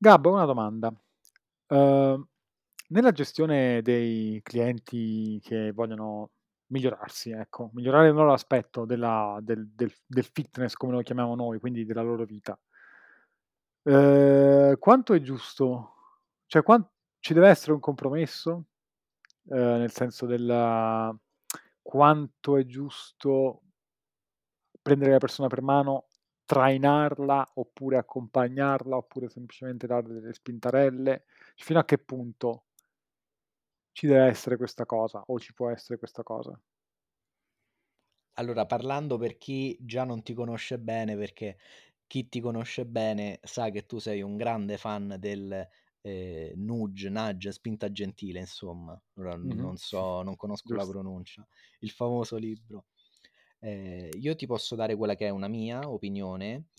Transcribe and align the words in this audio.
Gabbo, 0.00 0.30
una 0.30 0.44
domanda. 0.44 0.92
Uhm, 1.68 2.24
nella 2.88 3.10
gestione 3.12 3.82
dei 3.82 4.40
clienti 4.42 5.40
che 5.42 5.72
vogliono 5.72 6.30
migliorarsi, 6.68 7.30
ecco, 7.32 7.70
migliorare 7.74 8.08
il 8.08 8.14
loro 8.14 8.32
aspetto 8.32 8.84
della 8.84 9.38
del 9.42 9.68
del 9.74 9.92
del 10.06 10.24
fitness 10.24 10.74
come 10.74 10.92
lo 10.92 11.02
chiamiamo 11.02 11.34
noi, 11.34 11.58
quindi 11.60 11.84
della 11.84 12.02
loro 12.02 12.24
vita 12.24 12.58
uhm, 13.86 14.76
quanto 14.78 15.14
è 15.14 15.20
giusto 15.20 15.92
cioè 16.46 16.62
quan 16.62 16.84
ci 17.20 17.34
deve 17.34 17.48
essere 17.48 17.72
un 17.72 17.80
compromesso? 17.80 18.64
Uhm, 19.44 19.58
nel 19.78 19.90
senso 19.92 20.26
del 20.26 21.16
quanto 21.82 22.56
è 22.56 22.64
giusto 22.66 23.62
prendere 24.82 25.12
la 25.12 25.18
persona 25.18 25.48
per 25.48 25.62
mano, 25.62 26.06
trainarla, 26.48 27.50
oppure 27.56 27.98
accompagnarla, 27.98 28.96
oppure 28.96 29.28
semplicemente 29.28 29.86
darle 29.86 30.14
delle 30.14 30.32
spintarelle? 30.32 31.24
Fino 31.56 31.78
a 31.78 31.84
che 31.84 31.98
punto 31.98 32.62
ci 33.92 34.06
deve 34.06 34.24
essere 34.28 34.56
questa 34.56 34.86
cosa, 34.86 35.22
o 35.26 35.38
ci 35.38 35.52
può 35.52 35.68
essere 35.68 35.98
questa 35.98 36.22
cosa? 36.22 36.58
Allora, 38.36 38.66
parlando 38.66 39.16
per 39.18 39.36
chi 39.36 39.76
già 39.80 40.04
non 40.04 40.22
ti 40.22 40.32
conosce 40.32 40.78
bene, 40.78 41.16
perché 41.16 41.58
chi 42.06 42.28
ti 42.28 42.40
conosce 42.40 42.86
bene 42.86 43.40
sa 43.42 43.70
che 43.70 43.84
tu 43.84 43.98
sei 43.98 44.22
un 44.22 44.36
grande 44.36 44.76
fan 44.78 45.16
del, 45.18 45.66
ehm, 46.02 46.52
nudge, 46.64 47.08
nudge, 47.10 47.50
spinta 47.52 47.90
gentile 47.90 48.38
insomma. 48.38 49.00
Ora 49.16 49.34
Mh-mh. 49.42 49.72
non 49.74 49.76
so, 49.76 50.22
non 50.22 50.36
conosco 50.36 50.72
la 50.74 50.86
Giusto. 50.86 50.86
pronuncia. 50.86 51.46
Il 51.80 51.90
famoso 51.90 52.36
libro. 52.36 52.84
Ehm, 53.60 54.10
io 54.20 54.34
ti 54.34 54.46
posso 54.46 54.74
dare 54.74 54.96
quella 54.96 55.14
che 55.14 55.26
è 55.26 55.30
una 55.30 55.48
mia 55.48 55.88
opinione 55.88 56.70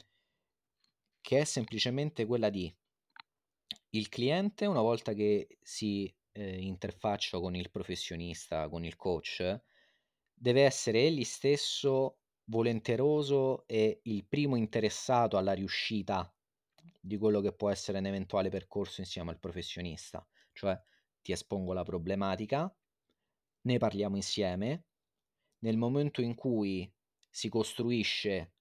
che 1.21 1.39
è 1.39 1.43
semplicemente 1.45 2.25
quella 2.25 2.49
di 2.49 2.75
il 3.91 4.09
cliente 4.09 4.65
una 4.65 4.81
volta 4.81 5.13
che 5.13 5.57
si, 5.61 6.13
ehm, 6.31 6.59
interfaccia 6.61 7.39
con 7.39 7.55
il 7.55 7.69
professionista, 7.71 8.69
con 8.69 8.85
il 8.85 8.95
coach, 8.95 9.61
deve 10.33 10.63
essere 10.63 10.99
egli 11.05 11.23
stesso 11.23 12.19
volenteroso 12.45 13.65
e 13.67 13.99
il 14.03 14.27
primo 14.27 14.55
interessato 14.55 15.37
alla 15.37 15.53
riuscita 15.53 16.33
di 16.99 17.17
quello 17.17 17.41
che 17.41 17.53
può 17.53 17.69
essere 17.69 17.99
un 17.99 18.05
eventuale 18.05 18.49
percorso 18.49 19.01
insieme 19.01 19.31
al 19.31 19.39
professionista. 19.39 20.27
Cioè, 20.53 20.79
ti 21.21 21.31
espongo 21.31 21.73
la 21.73 21.83
problematica, 21.83 22.73
ne 23.61 23.77
parliamo 23.77 24.15
insieme, 24.15 24.88
nel 25.59 25.77
momento 25.77 26.21
in 26.21 26.35
cui 26.35 26.91
si 27.29 27.49
costruisce 27.49 28.53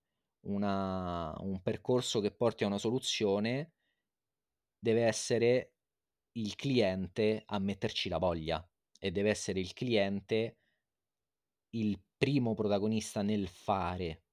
una 0.46 1.34
un 1.40 1.60
percorso 1.62 2.20
che 2.20 2.30
porti 2.30 2.64
a 2.64 2.68
una 2.68 2.78
soluzione 2.78 3.72
deve 4.78 5.04
essere 5.04 5.74
il 6.32 6.54
cliente 6.54 7.42
a 7.46 7.58
metterci 7.58 8.08
la 8.08 8.18
voglia 8.18 8.66
e 8.98 9.10
deve 9.10 9.30
essere 9.30 9.60
il 9.60 9.72
cliente 9.72 10.58
il 11.70 12.00
primo 12.16 12.54
protagonista 12.54 13.22
nel 13.22 13.48
fare. 13.48 14.24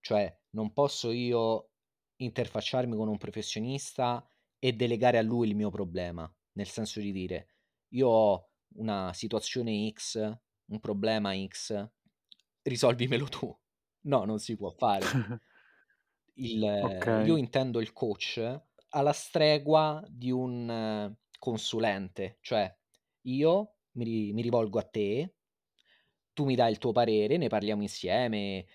Cioè, 0.00 0.40
non 0.50 0.72
posso 0.72 1.10
io 1.10 1.72
interfacciarmi 2.16 2.96
con 2.96 3.08
un 3.08 3.18
professionista 3.18 4.26
e 4.58 4.72
delegare 4.72 5.18
a 5.18 5.22
lui 5.22 5.48
il 5.48 5.56
mio 5.56 5.70
problema, 5.70 6.30
nel 6.52 6.68
senso 6.68 7.00
di 7.00 7.12
dire: 7.12 7.48
"Io 7.90 8.08
ho 8.08 8.50
una 8.76 9.12
situazione 9.12 9.90
X, 9.92 10.38
un 10.68 10.80
problema 10.80 11.32
X, 11.34 11.72
risolvimelo 12.64 13.28
tu." 13.28 13.56
No, 14.04 14.24
non 14.24 14.38
si 14.38 14.56
può 14.56 14.70
fare. 14.70 15.18
Il 16.38 17.10
io 17.14 17.36
Okay. 17.36 17.36
intendo 17.36 17.80
il 17.80 17.92
coach 17.92 18.60
alla 18.90 19.12
stregua 19.12 20.04
di 20.08 20.30
un 20.30 21.14
consulente, 21.38 22.38
cioè 22.40 22.74
io 23.22 23.76
mi 23.92 24.32
mi 24.32 24.42
rivolgo 24.42 24.78
a 24.78 24.82
te, 24.84 25.34
tu 26.32 26.44
mi 26.44 26.54
dai 26.54 26.70
il 26.72 26.78
tuo 26.78 26.92
parere, 26.92 27.36
ne 27.36 27.48
parliamo 27.48 27.82
insieme 27.82 28.66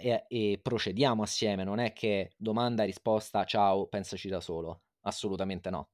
e 0.00 0.24
e 0.28 0.60
procediamo 0.62 1.22
assieme. 1.22 1.64
Non 1.64 1.78
è 1.78 1.92
che 1.92 2.32
domanda 2.36 2.84
risposta, 2.84 3.44
ciao, 3.44 3.86
pensaci 3.88 4.28
da 4.28 4.40
solo. 4.40 4.82
Assolutamente 5.02 5.70
no. 5.70 5.90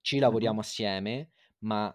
Ci 0.00 0.18
Mh-mh. 0.28 0.52
lavoriamo 0.52 0.60
assieme, 0.60 1.30
ma 1.60 1.94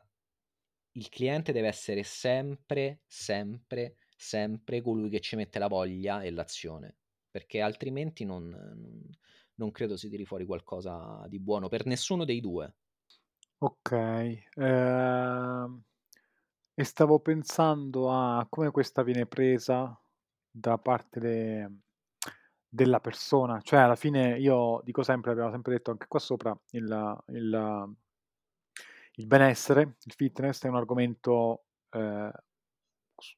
il 0.98 1.10
cliente 1.10 1.52
deve 1.52 1.68
essere 1.68 2.04
sempre, 2.04 3.02
sempre, 3.06 3.98
sempre 4.16 4.82
colui 4.82 5.10
che 5.10 5.20
ci 5.20 5.36
mette 5.36 5.60
la 5.60 5.68
voglia 5.68 6.22
e 6.22 6.32
l'azione, 6.32 6.96
perché 7.30 7.62
altrimenti 7.62 8.26
non 8.26 9.16
non 9.58 9.72
credo 9.72 9.98
si 9.98 10.10
tiri 10.10 10.26
fuori 10.26 10.46
qualcosa 10.46 11.26
di 11.28 11.40
buono 11.40 11.68
per 11.68 11.86
nessuno 11.86 12.26
dei 12.26 12.42
2. 12.42 12.76
Okay, 13.60 14.44
ehm, 14.54 15.84
e 16.76 16.84
stavo 16.84 17.20
pensando 17.20 18.12
a 18.12 18.46
come 18.50 18.70
questa 18.70 19.02
viene 19.02 19.26
presa 19.26 20.00
da 20.50 20.78
parte 20.78 21.20
de 21.20 21.72
della 22.70 23.00
persona. 23.00 23.60
Cioè, 23.62 23.80
alla 23.80 23.96
fine 23.96 24.38
io 24.38 24.82
dico 24.84 25.02
sempre, 25.02 25.32
abbiamo 25.32 25.52
sempre 25.52 25.74
detto 25.74 25.92
anche 25.92 26.08
qua 26.08 26.20
sopra, 26.20 26.56
il 26.72 27.24
il 27.30 27.96
il 29.20 29.28
benessere, 29.28 29.98
il 30.04 30.14
fitness 30.14 30.64
è 30.64 30.68
un 30.70 30.76
argomento, 30.76 31.66
s 33.18 33.36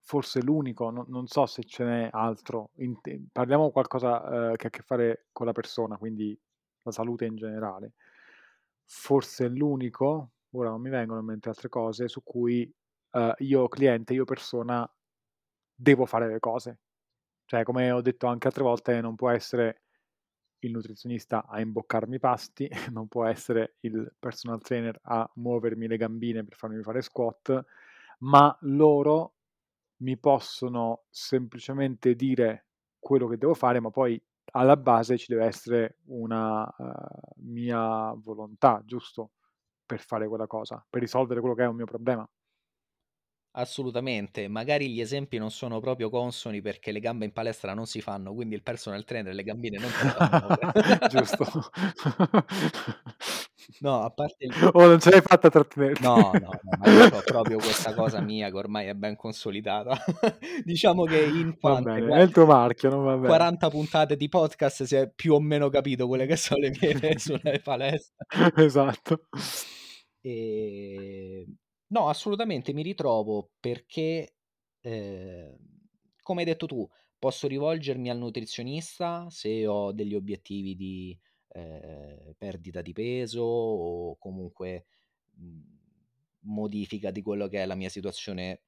forse 0.00 0.42
l'unico, 0.42 0.90
no 0.90 1.04
non 1.08 1.26
so 1.26 1.46
se 1.46 1.64
ce 1.64 1.84
n'è 1.84 2.08
altro, 2.12 2.70
in 2.76 2.96
parliamo 3.32 3.70
qualcosa, 3.70 4.50
ehm, 4.50 4.56
che 4.56 4.66
ha 4.66 4.68
a 4.68 4.70
che 4.70 4.82
fare 4.82 5.26
con 5.32 5.46
la 5.46 5.52
persona, 5.52 5.96
quindi 5.96 6.38
la 6.82 6.92
salute 6.92 7.24
in 7.26 7.36
generale. 7.36 7.92
Forse 8.86 9.48
l'unico, 9.48 10.32
ora 10.52 10.68
non 10.70 10.80
mi 10.80 10.90
vengono 10.90 11.20
in 11.20 11.26
mente 11.26 11.48
altre 11.48 11.68
cose, 11.68 12.08
su 12.08 12.22
cui, 12.22 12.70
ehm, 13.12 13.34
io 13.38 13.68
cliente, 13.68 14.12
io 14.14 14.24
persona 14.24 14.88
devo 15.74 16.06
fare 16.06 16.28
le 16.28 16.40
cose. 16.40 16.78
Cioè, 17.46 17.62
come 17.64 17.90
ho 17.92 18.00
detto 18.02 18.26
anche 18.26 18.46
altre 18.48 18.62
volte, 18.62 19.00
non 19.00 19.16
può 19.16 19.30
essere 19.30 19.82
il 20.66 20.72
nutrizionista 20.72 21.46
a 21.46 21.60
imboccarmi 21.60 22.16
i 22.16 22.18
pasti, 22.18 22.68
non 22.92 23.08
può 23.08 23.24
essere 23.26 23.76
il 23.80 24.12
personal 24.18 24.60
trainer 24.62 24.98
a 25.04 25.28
muovermi 25.36 25.86
le 25.86 25.96
gambine 25.96 26.44
per 26.44 26.56
farmi 26.56 26.82
fare 26.82 27.02
squat, 27.02 27.64
ma 28.20 28.56
loro 28.62 29.34
mi 29.98 30.16
possono 30.18 31.04
semplicemente 31.10 32.14
dire 32.14 32.66
quello 32.98 33.26
che 33.28 33.38
devo 33.38 33.54
fare, 33.54 33.80
ma 33.80 33.90
poi 33.90 34.20
alla 34.52 34.76
base 34.76 35.16
ci 35.18 35.26
deve 35.32 35.46
essere 35.46 35.98
una, 36.06 36.66
ehm, 36.78 36.96
mia 37.52 38.12
volontà, 38.16 38.82
giusto? 38.84 39.32
Per 39.86 40.00
fare 40.00 40.26
quella 40.28 40.46
cosa, 40.46 40.84
per 40.88 41.00
risolvere 41.02 41.40
quello 41.40 41.54
che 41.54 41.64
è 41.64 41.66
un 41.66 41.76
mio 41.76 41.84
problema. 41.86 42.28
Assolutamente, 43.56 44.48
magari 44.48 44.90
gli 44.92 45.00
esempi 45.00 45.38
non 45.38 45.52
sono 45.52 45.78
proprio 45.78 46.10
consoni 46.10 46.60
perché 46.60 46.90
le 46.90 46.98
gambe 46.98 47.24
in 47.24 47.32
palestra 47.32 47.72
non 47.72 47.86
si 47.86 48.00
fanno, 48.00 48.34
quindi 48.34 48.56
il 48.56 48.62
personal 48.64 49.04
trainer 49.04 49.32
le 49.32 49.44
gambine 49.44 49.78
non 49.78 49.90
te 49.96 50.02
le 50.02 50.10
fa 50.10 50.28
muovere. 50.28 50.72
Giusto. 51.08 51.46
No, 53.80 54.02
a 54.02 54.10
parte 54.10 54.44
il 54.44 54.52
Oh, 54.72 54.86
non 54.86 54.98
ce 55.00 55.10
l'hai 55.10 55.20
fatta 55.22 55.48
trattenerti. 55.48 56.02
No, 56.02 56.30
no, 56.32 56.58
no, 56.62 56.76
ma 56.78 56.90
io 56.90 57.08
c'ho 57.08 57.22
proprio 57.24 57.56
questa 57.58 57.94
cosa 57.94 58.20
mia 58.20 58.50
che 58.50 58.56
ormai 58.56 58.86
è 58.88 58.94
ben 58.94 59.16
consolidata. 59.16 59.96
Diciamo 60.64 61.04
che 61.04 61.22
in 61.24 61.50
Va 61.50 61.56
quante 61.60 62.00
bene, 62.00 62.18
è 62.18 62.22
il 62.22 62.30
tuo 62.30 62.44
marchio, 62.46 62.90
non 62.90 63.04
va 63.04 63.14
bene. 63.14 63.26
40 63.28 63.70
puntate 63.70 64.16
di 64.16 64.28
podcast 64.28 64.82
si 64.82 64.96
è 64.96 65.10
più 65.10 65.32
o 65.32 65.40
meno 65.40 65.68
capito 65.70 66.06
quelle 66.08 66.26
che 66.26 66.36
so 66.36 66.56
le 66.56 66.72
mie 66.78 67.18
sulle 67.18 67.60
palestra. 67.60 68.26
Esatto. 68.56 69.28
Ehm, 70.22 71.56
no, 71.94 72.08
assolutamente 72.08 72.72
mi 72.72 72.82
ritrovo 72.82 73.52
perché, 73.60 74.36
ehm, 74.80 75.56
come 76.22 76.40
hai 76.40 76.46
detto 76.46 76.66
tu, 76.66 76.88
posso 77.18 77.46
rivolgermi 77.46 78.10
al 78.10 78.18
nutrizionista 78.18 79.28
se 79.30 79.66
ho 79.66 79.92
degli 79.92 80.14
obiettivi 80.14 80.74
di, 80.74 81.18
ehm, 81.48 82.34
perdita 82.36 82.82
di 82.82 82.92
peso 82.92 83.42
o 83.42 84.16
comunque, 84.18 84.86
mhmm, 85.36 85.72
modifica 86.46 87.10
di 87.10 87.22
quello 87.22 87.48
che 87.48 87.62
è 87.62 87.66
la 87.66 87.74
mia 87.74 87.88
situazione 87.88 88.62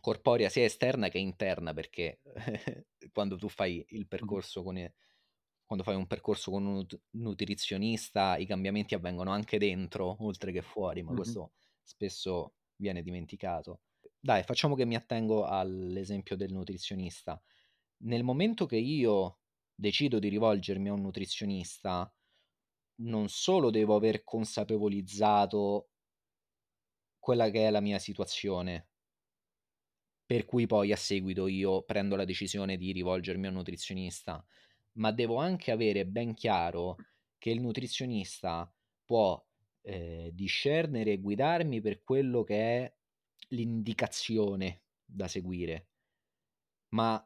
corporea, 0.00 0.48
sia 0.48 0.64
esterna 0.64 1.08
che 1.08 1.18
interna, 1.18 1.72
perché 1.74 2.20
quando 3.12 3.36
tu 3.36 3.48
fai 3.48 3.84
il 3.90 4.06
percorso 4.08 4.62
con 4.62 4.76
e 4.78 4.94
quando 5.64 5.84
fai 5.84 5.96
un 5.96 6.06
percorso 6.06 6.50
con 6.50 6.64
un 6.66 6.72
nut 6.74 7.00
nutrizionista 7.10 8.36
i 8.38 8.46
cambiamenti 8.46 8.94
avvengono 8.94 9.30
anche 9.32 9.58
dentro, 9.58 10.16
oltre 10.24 10.50
che 10.52 10.62
fuori, 10.62 11.02
ma 11.02 11.12
Mh-mh. 11.12 11.14
questo 11.14 11.52
spesso 11.88 12.54
viene 12.76 13.02
dimenticato. 13.02 13.80
Dai, 14.20 14.42
facciamo 14.42 14.74
che 14.74 14.84
mi 14.84 14.94
attengo 14.94 15.44
all'esempio 15.44 16.36
del 16.36 16.52
nutrizionista. 16.52 17.40
Nel 18.02 18.22
momento 18.22 18.66
che 18.66 18.76
io 18.76 19.38
decido 19.74 20.18
di 20.18 20.28
rivolgermi 20.28 20.88
a 20.88 20.92
un 20.92 21.00
nutrizionista, 21.00 22.12
non 22.96 23.28
solo 23.28 23.70
devo 23.70 23.96
aver 23.96 24.22
consapevolizzato 24.22 25.90
quella 27.18 27.48
che 27.48 27.66
è 27.66 27.70
la 27.70 27.80
mia 27.80 27.98
situazione 27.98 28.88
per 30.26 30.44
cui 30.44 30.66
poi 30.66 30.92
a 30.92 30.96
seguito 30.96 31.46
io 31.46 31.84
prendo 31.84 32.14
la 32.14 32.26
decisione 32.26 32.76
di 32.76 32.92
rivolgermi 32.92 33.46
a 33.46 33.48
un 33.48 33.54
nutrizionista, 33.54 34.44
ma 34.98 35.10
devo 35.10 35.36
anche 35.36 35.70
avere 35.70 36.04
ben 36.04 36.34
chiaro 36.34 36.96
che 37.38 37.48
il 37.48 37.62
nutrizionista 37.62 38.70
può 39.06 39.42
eh, 39.82 40.30
discernere 40.32 41.12
e 41.12 41.20
guidarmi 41.20 41.80
per 41.80 42.02
quello 42.02 42.42
che 42.44 42.56
è 42.56 42.94
l'indicazione 43.48 44.82
da 45.04 45.28
seguire, 45.28 45.88
ma 46.90 47.22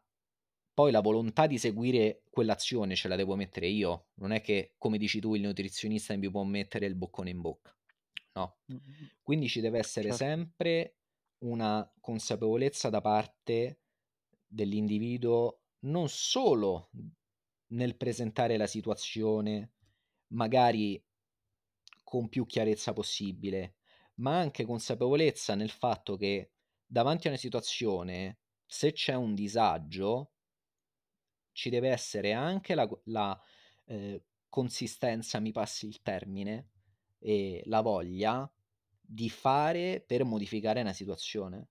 poi 0.75 0.91
la 0.91 1.01
volontà 1.01 1.47
di 1.47 1.59
seguire 1.59 2.23
quell'azione 2.31 2.95
ce 2.95 3.09
la 3.09 3.17
devo 3.17 3.37
mettere 3.37 3.67
io. 3.67 4.09
Non 4.15 4.33
è 4.33 4.41
che, 4.41 4.75
come 4.79 4.97
dici 4.97 5.21
tu, 5.21 5.35
il 5.35 5.43
nutrizionista 5.43 6.17
mi 6.17 6.31
può 6.31 6.43
mettere 6.45 6.87
il 6.87 6.95
boccone 6.95 7.31
in 7.31 7.41
bocca. 7.41 7.77
No. 8.35 8.57
Quindi 9.23 9.49
ci 9.49 9.61
deve 9.61 9.79
essere 9.79 10.09
certo. 10.09 10.25
sempre 10.25 10.97
una 11.45 11.91
consapevolezza 12.01 12.89
da 12.89 13.01
parte 13.01 13.81
dell'individuo 14.47 15.61
non 15.81 16.09
solo 16.09 16.91
nel 17.73 17.97
presentare 17.97 18.57
la 18.57 18.67
situazione, 18.67 19.73
magari 20.29 21.03
con 22.13 22.29
più 22.29 22.45
chiarezza 22.45 22.93
possibile, 22.93 23.77
ma 24.17 24.39
anche 24.39 24.67
consapevolezza 24.67 25.55
nel 25.55 25.71
fatto 25.71 26.15
che 26.17 26.51
davanti 26.85 27.27
a 27.27 27.31
una 27.31 27.39
situazione, 27.39 28.37
se 28.67 28.93
c'è 28.93 29.15
un 29.15 29.35
disagio, 29.35 30.33
ci 31.53 31.71
deve 31.71 31.89
essere 31.89 32.35
anche 32.35 32.75
la, 32.75 32.87
la 33.05 33.41
eh, 33.87 34.25
consistenza, 34.51 35.41
mi 35.41 35.53
passi 35.53 35.87
il 35.87 36.03
termine, 36.03 36.69
e 37.19 37.63
la 37.65 37.81
voglia 37.81 38.47
di 39.01 39.31
fare 39.31 40.05
per 40.07 40.25
modificare 40.25 40.83
una 40.83 40.93
situazione. 40.93 41.69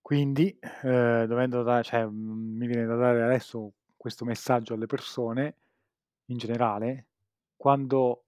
Quindi, 0.00 0.56
eh, 0.60 1.24
dovendo 1.26 1.64
dare, 1.64 1.82
cioè, 1.82 2.06
mm, 2.06 2.56
mi 2.56 2.68
viene 2.68 2.86
da 2.86 2.94
dare 2.94 3.20
adesso 3.20 3.72
questo 3.96 4.24
messaggio 4.24 4.74
alle 4.74 4.86
persone, 4.86 5.56
in 6.26 6.38
generale, 6.38 7.08
quando 7.56 8.25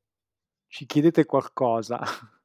ci 0.69 0.87
chiedete 0.87 1.25
qualcosa 1.25 2.00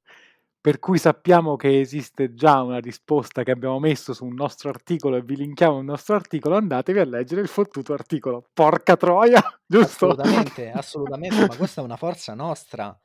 per 0.64 0.80
cui 0.80 0.98
sappiamo 0.98 1.58
che 1.58 1.82
esiste 1.82 2.34
già 2.34 2.62
una 2.62 2.80
risposta 2.80 3.44
che 3.44 3.52
abbiamo 3.52 3.80
messo 3.80 4.14
su 4.14 4.24
un 4.24 4.34
nostro 4.34 4.70
articolo 4.70 5.18
e 5.18 5.22
vi 5.22 5.36
linkiamo 5.36 5.80
il 5.80 5.84
nostro 5.84 6.16
articolo, 6.16 6.56
andatevi 6.56 7.00
a 7.00 7.04
leggere 7.04 7.42
il 7.42 7.50
fottuto 7.50 7.92
articolo. 7.92 8.48
Porca 8.54 8.96
troia, 8.96 9.42
giusto? 9.68 10.12
Assolutamente, 10.12 10.72
assolutamente, 10.72 11.48
ma 11.48 11.58
questa 11.58 11.82
è 11.82 11.84
una 11.84 11.98
forza 11.98 12.34
nostra 12.34 12.98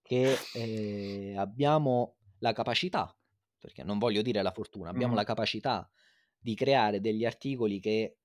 che 0.00 0.36
eh, 0.54 1.34
abbiamo 1.36 2.14
la 2.38 2.52
capacità, 2.52 3.12
perché 3.58 3.82
non 3.82 3.98
voglio 3.98 4.22
dire 4.22 4.40
la 4.40 4.52
fortuna, 4.52 4.90
abbiamo 4.90 5.14
mm. 5.14 5.16
la 5.16 5.24
capacità 5.24 5.90
di 6.38 6.54
creare 6.54 7.00
degli 7.00 7.24
articoli 7.24 7.80
che 7.80 8.18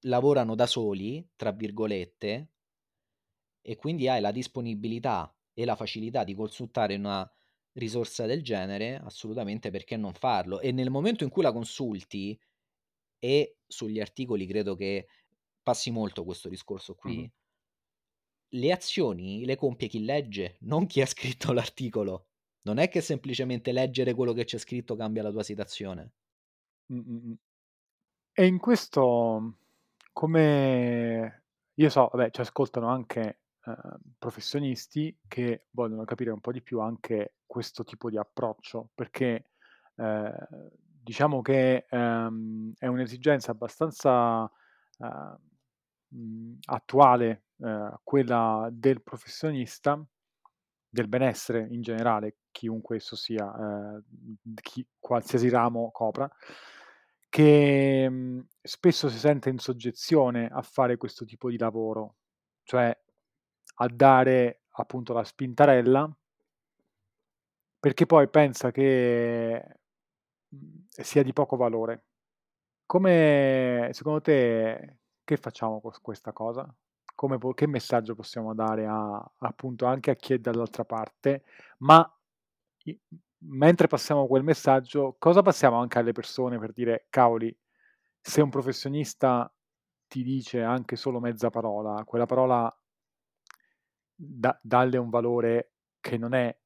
lavorano 0.00 0.56
da 0.56 0.66
soli, 0.66 1.24
tra 1.36 1.52
virgolette, 1.52 2.48
e 3.62 3.76
quindi 3.76 4.08
hai 4.08 4.20
la 4.20 4.32
disponibilità 4.32 5.32
e 5.54 5.64
la 5.64 5.76
facilità 5.76 6.24
di 6.24 6.34
consultare 6.34 6.96
una 6.96 7.30
risorsa 7.74 8.26
del 8.26 8.42
genere, 8.42 8.96
assolutamente 8.96 9.70
perché 9.70 9.96
non 9.96 10.12
farlo? 10.14 10.60
E 10.60 10.72
nel 10.72 10.90
momento 10.90 11.24
in 11.24 11.30
cui 11.30 11.42
la 11.42 11.52
consulti, 11.52 12.38
e 13.18 13.58
sugli 13.66 14.00
articoli 14.00 14.46
credo 14.46 14.74
che 14.74 15.06
passi 15.62 15.90
molto 15.90 16.24
questo 16.24 16.48
discorso 16.48 16.94
qui, 16.94 17.18
mm-hmm. 17.18 17.26
le 18.48 18.72
azioni 18.72 19.44
le 19.44 19.56
compie 19.56 19.88
chi 19.88 20.04
legge, 20.04 20.56
non 20.62 20.86
chi 20.86 21.00
ha 21.00 21.06
scritto 21.06 21.52
l'articolo. 21.52 22.26
Non 22.62 22.78
è 22.78 22.88
che 22.88 23.00
semplicemente 23.00 23.72
leggere 23.72 24.14
quello 24.14 24.32
che 24.32 24.44
c'è 24.44 24.58
scritto 24.58 24.94
cambia 24.94 25.22
la 25.22 25.30
tua 25.30 25.42
situazione. 25.42 26.12
E 28.34 28.46
in 28.46 28.58
questo, 28.58 29.58
come 30.12 31.44
io 31.74 31.88
so, 31.90 32.08
vabbè, 32.12 32.30
ci 32.30 32.40
ascoltano 32.40 32.88
anche 32.88 33.41
eh, 33.64 33.76
professionisti 34.18 35.16
che 35.28 35.66
vogliono 35.70 36.04
capire 36.04 36.30
un 36.30 36.40
po' 36.40 36.52
di 36.52 36.62
più 36.62 36.80
anche 36.80 37.36
questo 37.46 37.84
tipo 37.84 38.10
di 38.10 38.18
approccio, 38.18 38.90
perché 38.94 39.50
eh, 39.96 40.32
diciamo 41.02 41.42
che 41.42 41.86
ehm, 41.88 42.72
è 42.78 42.86
un'esigenza 42.86 43.50
abbastanza 43.52 44.50
eh, 44.98 45.36
mh, 46.08 46.58
attuale, 46.66 47.44
eh, 47.58 47.92
quella 48.02 48.68
del 48.72 49.02
professionista, 49.02 50.02
del 50.88 51.08
benessere 51.08 51.66
in 51.70 51.82
generale, 51.82 52.36
chiunque 52.50 52.96
esso 52.96 53.16
sia, 53.16 53.46
eh, 53.96 54.02
chi, 54.60 54.86
qualsiasi 54.98 55.48
ramo 55.48 55.90
copra, 55.90 56.30
che 57.28 58.08
mh, 58.08 58.46
spesso 58.60 59.08
si 59.08 59.18
sente 59.18 59.48
in 59.48 59.58
soggezione 59.58 60.48
a 60.48 60.62
fare 60.62 60.96
questo 60.96 61.24
tipo 61.24 61.48
di 61.48 61.56
lavoro, 61.58 62.16
cioè 62.62 62.96
a 63.82 63.88
dare 63.92 64.62
appunto 64.72 65.12
la 65.12 65.24
spintarella 65.24 66.10
perché 67.80 68.06
poi 68.06 68.28
pensa 68.28 68.70
che 68.70 69.64
mhmm, 70.48 70.86
sia 70.88 71.22
di 71.22 71.32
poco 71.32 71.56
valore. 71.56 72.04
Come 72.86 73.90
secondo 73.92 74.20
te 74.20 74.98
che 75.24 75.36
facciamo 75.36 75.80
con 75.80 75.92
questa 76.02 76.32
cosa? 76.32 76.72
Come 77.14 77.38
che 77.54 77.66
messaggio 77.68 78.14
possiamo 78.14 78.54
dare 78.54 78.86
a 78.86 79.32
appunto 79.40 79.86
anche 79.86 80.10
a 80.12 80.16
chi 80.16 80.34
è 80.34 80.38
dall'altra 80.38 80.84
parte, 80.84 81.44
ma 81.78 82.08
mentre 83.44 83.86
passiamo 83.88 84.26
quel 84.26 84.42
messaggio, 84.44 85.16
cosa 85.18 85.42
passiamo 85.42 85.78
anche 85.80 85.98
alle 85.98 86.12
persone 86.12 86.58
per 86.58 86.72
dire: 86.72 87.06
"Cavoli, 87.10 87.54
se 88.20 88.40
un 88.40 88.50
professionista 88.50 89.52
ti 90.06 90.22
dice 90.22 90.62
anche 90.62 90.96
solo 90.96 91.20
mezza 91.20 91.50
parola, 91.50 92.04
quella 92.04 92.26
parola 92.26 92.74
da 94.24 94.56
dalle 94.62 94.98
un 94.98 95.10
valore 95.10 95.72
che 95.98 96.16
non 96.16 96.32
è 96.32 96.56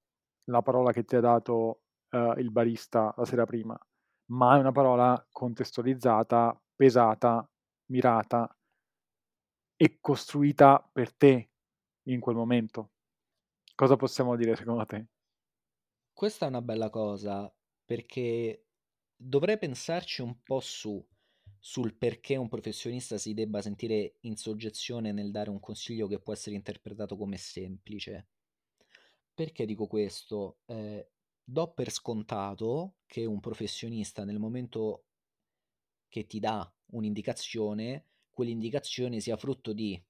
la 0.50 0.60
parola 0.60 0.92
che 0.92 1.04
ti 1.04 1.16
ha 1.16 1.20
dato 1.20 1.84
uh, 2.10 2.38
il 2.38 2.50
barista 2.50 3.14
la 3.16 3.24
sera 3.24 3.46
prima, 3.46 3.78
ma 4.26 4.56
è 4.56 4.58
una 4.58 4.72
parola 4.72 5.26
contestualizzata, 5.30 6.60
pesata, 6.74 7.48
mirata 7.86 8.54
e 9.74 9.98
costruita 10.00 10.86
per 10.92 11.14
te 11.14 11.50
in 12.08 12.20
quel 12.20 12.36
momento. 12.36 12.90
Cosa 13.74 13.96
possiamo 13.96 14.36
dire 14.36 14.54
secondo 14.54 14.84
te? 14.84 15.06
Questa 16.12 16.46
è 16.46 16.48
una 16.48 16.62
bella 16.62 16.90
cosa 16.90 17.50
perché 17.84 18.66
dovrei 19.14 19.58
pensarci 19.58 20.20
un 20.20 20.42
po' 20.42 20.60
su 20.60 21.02
sul 21.66 21.96
perché 21.96 22.36
un 22.36 22.48
professionista 22.48 23.18
si 23.18 23.34
debba 23.34 23.60
sentire 23.60 24.18
in 24.20 24.36
soggezione 24.36 25.10
nel 25.10 25.32
dare 25.32 25.50
un 25.50 25.58
consiglio 25.58 26.06
che 26.06 26.20
può 26.20 26.32
essere 26.32 26.54
interpretato 26.54 27.16
come 27.16 27.36
semplice. 27.38 28.28
Perché 29.34 29.66
dico 29.66 29.88
questo? 29.88 30.58
Eh, 30.66 31.08
do 31.42 31.72
per 31.72 31.90
scontato 31.90 32.98
che 33.04 33.24
un 33.24 33.40
professionista 33.40 34.22
nel 34.22 34.38
momento 34.38 35.06
che 36.08 36.28
ti 36.28 36.38
dà 36.38 36.72
un'indicazione, 36.92 38.04
quell'indicazione 38.30 39.18
sia 39.18 39.36
frutto 39.36 39.72
di 39.72 40.00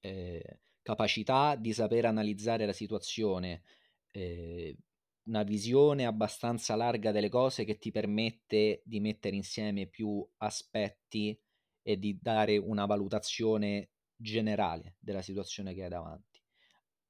eh, 0.00 0.60
capacità 0.82 1.56
di 1.56 1.72
saper 1.72 2.04
analizzare 2.04 2.66
la 2.66 2.74
situazione, 2.74 3.62
eh, 4.10 4.76
una 5.24 5.42
visione 5.42 6.04
abbastanza 6.06 6.74
larga 6.74 7.12
delle 7.12 7.28
cose 7.28 7.64
che 7.64 7.78
ti 7.78 7.90
permette 7.90 8.82
di 8.84 9.00
mettere 9.00 9.36
insieme 9.36 9.86
più 9.86 10.26
aspetti 10.38 11.38
e 11.82 11.98
di 11.98 12.18
dare 12.20 12.56
una 12.56 12.86
valutazione 12.86 13.90
generale 14.16 14.96
della 14.98 15.22
situazione 15.22 15.74
che 15.74 15.84
hai 15.84 15.88
davanti, 15.88 16.40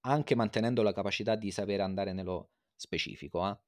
anche 0.00 0.34
mantenendo 0.34 0.82
la 0.82 0.92
capacità 0.92 1.36
di 1.36 1.50
sapere 1.50 1.82
andare 1.82 2.12
nello 2.12 2.52
specifico. 2.74 3.48
Eh? 3.48 3.58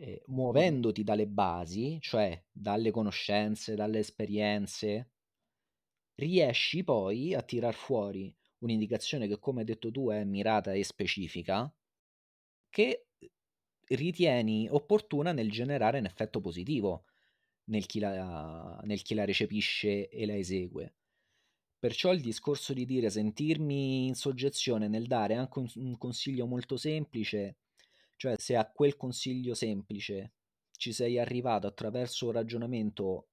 Eh, 0.00 0.22
muovendoti 0.26 1.02
dalle 1.02 1.26
basi, 1.26 1.98
cioè 2.00 2.40
dalle 2.50 2.90
conoscenze, 2.90 3.74
dalle 3.74 3.98
esperienze, 3.98 5.10
riesci 6.14 6.84
poi 6.84 7.34
a 7.34 7.42
tirar 7.42 7.74
fuori 7.74 8.34
un'indicazione 8.58 9.26
che, 9.26 9.38
come 9.38 9.60
hai 9.60 9.66
detto 9.66 9.90
tu, 9.90 10.10
è 10.10 10.24
mirata 10.24 10.72
e 10.72 10.84
specifica, 10.84 11.72
che 12.70 13.07
ritieni 13.88 14.68
opportuna 14.70 15.32
nel 15.32 15.50
generare 15.50 15.98
un 15.98 16.04
effetto 16.04 16.40
positivo 16.40 17.04
nel 17.64 17.86
chi 17.86 17.98
la, 17.98 18.80
nel 18.84 19.02
chi 19.02 19.14
la 19.14 19.24
recepisce 19.24 20.08
e 20.08 20.26
la 20.26 20.36
esegue. 20.36 20.94
Perciò 21.78 22.12
il 22.12 22.20
discorso 22.20 22.72
di 22.72 22.84
dire 22.84 23.08
sentirmi 23.08 24.06
in 24.06 24.14
soggezione 24.14 24.88
nel 24.88 25.06
dare 25.06 25.34
anche 25.34 25.58
un, 25.60 25.70
un 25.76 25.96
consiglio 25.96 26.46
molto 26.46 26.76
semplice, 26.76 27.58
cioè 28.16 28.34
se 28.36 28.56
a 28.56 28.68
quel 28.68 28.96
consiglio 28.96 29.54
semplice 29.54 30.32
ci 30.72 30.92
sei 30.92 31.18
arrivato 31.18 31.66
attraverso 31.66 32.26
un 32.26 32.32
ragionamento 32.32 33.28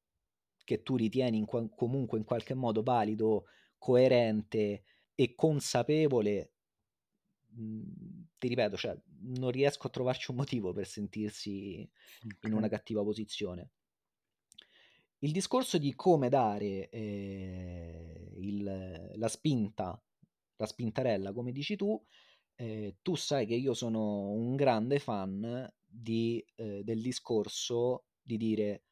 che 0.64 0.84
tu 0.84 0.96
ritieni 0.96 1.38
in, 1.38 1.46
comunque 1.76 2.18
in 2.18 2.24
qualche 2.24 2.54
modo 2.54 2.84
valido, 2.84 3.46
coerente 3.78 4.84
e 5.16 5.34
consapevole, 5.36 6.55
ti 8.38 8.48
ripeto, 8.48 8.78
cioè, 8.78 8.98
non 9.22 9.52
riesco 9.52 9.88
a 9.88 9.90
trovarci 9.90 10.32
un 10.32 10.38
motivo 10.38 10.74
per 10.74 10.88
sentirsi 10.88 11.90
in 12.42 12.54
una 12.54 12.68
cattiva 12.68 13.04
posizione. 13.04 13.72
Il 15.20 15.32
discorso 15.32 15.78
di 15.78 15.96
come 15.96 16.30
dare 16.30 16.90
eh, 16.90 18.32
il, 18.38 19.14
la 19.16 19.28
spinta 19.28 20.00
la 20.58 20.66
spintarella, 20.66 21.34
come 21.34 21.52
dici 21.52 21.76
tu, 21.76 22.02
eh, 22.56 22.98
tu 23.02 23.16
sai 23.16 23.46
che 23.46 23.56
io 23.56 23.74
sono 23.74 24.30
un 24.32 24.56
grande 24.56 25.00
fan 25.00 25.70
di, 25.86 26.44
eh, 26.56 26.84
del 26.84 27.02
discorso 27.02 28.06
di 28.22 28.38
dire 28.38 28.84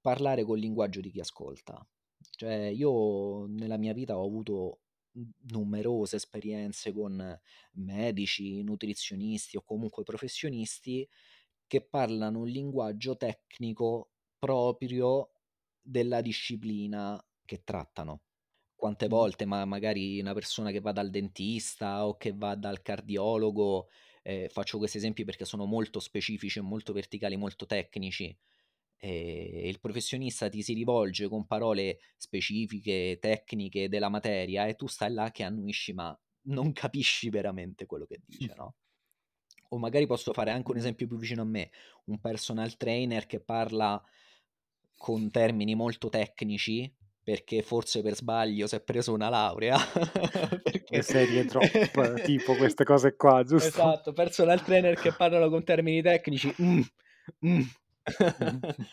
parlare 0.00 0.44
col 0.44 0.58
linguaggio 0.58 1.00
di 1.00 1.10
chi 1.10 1.20
ascolta. 1.20 1.86
Cioè, 2.30 2.66
io 2.66 3.46
nella 3.46 3.76
mia 3.76 3.92
vita 3.92 4.18
ho 4.18 4.24
avuto 4.24 4.80
numerose 5.50 6.16
esperienze 6.16 6.92
con 6.92 7.40
medici, 7.72 8.62
nutrizionisti 8.62 9.56
o 9.56 9.62
comunque 9.62 10.02
professionisti 10.02 11.08
che 11.66 11.80
parlano 11.82 12.40
un 12.40 12.48
linguaggio 12.48 13.16
tecnico 13.16 14.10
proprio 14.38 15.30
della 15.80 16.20
disciplina 16.20 17.22
che 17.44 17.62
trattano. 17.64 18.22
Quante 18.74 19.08
volte, 19.08 19.46
ma 19.46 19.64
magari 19.64 20.20
una 20.20 20.34
persona 20.34 20.70
che 20.70 20.80
va 20.80 20.92
dal 20.92 21.10
dentista 21.10 22.06
o 22.06 22.16
che 22.16 22.32
va 22.34 22.54
dal 22.54 22.82
cardiologo, 22.82 23.88
eh, 24.22 24.48
faccio 24.50 24.78
questi 24.78 24.98
esempi 24.98 25.24
perché 25.24 25.44
sono 25.44 25.64
molto 25.64 25.98
specifici, 25.98 26.60
molto 26.60 26.92
verticali, 26.92 27.36
molto 27.36 27.64
tecnici, 27.66 28.36
e 28.98 29.68
il 29.68 29.78
professionista 29.80 30.48
ti 30.48 30.62
si 30.62 30.72
rivolge 30.72 31.28
con 31.28 31.46
parole 31.46 31.98
specifiche, 32.16 33.18
tecniche 33.20 33.88
della 33.88 34.08
materia 34.08 34.66
e 34.66 34.74
tu 34.74 34.86
stai 34.86 35.12
là 35.12 35.30
che 35.30 35.42
annuisci 35.42 35.92
ma 35.92 36.18
non 36.46 36.72
capisci 36.72 37.28
veramente 37.28 37.86
quello 37.86 38.06
che 38.06 38.20
dice, 38.24 38.54
no? 38.56 38.74
O 39.70 39.78
magari 39.78 40.06
posso 40.06 40.32
fare 40.32 40.52
anche 40.52 40.70
un 40.70 40.76
esempio 40.76 41.06
più 41.06 41.18
vicino 41.18 41.42
a 41.42 41.46
me, 41.46 41.70
un 42.04 42.20
personal 42.20 42.76
trainer 42.76 43.26
che 43.26 43.40
parla 43.40 44.00
con 44.96 45.30
termini 45.30 45.74
molto 45.74 46.08
tecnici 46.08 46.90
perché 47.26 47.62
forse 47.62 48.02
per 48.02 48.14
sbaglio 48.14 48.68
si 48.68 48.76
è 48.76 48.80
preso 48.80 49.12
una 49.12 49.28
laurea. 49.28 49.76
perché... 50.62 50.84
Le 50.88 51.02
serie 51.02 51.44
drop, 51.44 52.22
tipo 52.22 52.54
queste 52.54 52.84
cose 52.84 53.16
qua, 53.16 53.42
giusto? 53.42 53.66
Esatto, 53.66 54.12
personal 54.12 54.62
trainer 54.62 54.94
che 54.94 55.12
parlano 55.12 55.48
con 55.48 55.64
termini 55.64 56.00
tecnici. 56.02 56.54
Mm, 56.62 56.80
mm. 57.44 57.62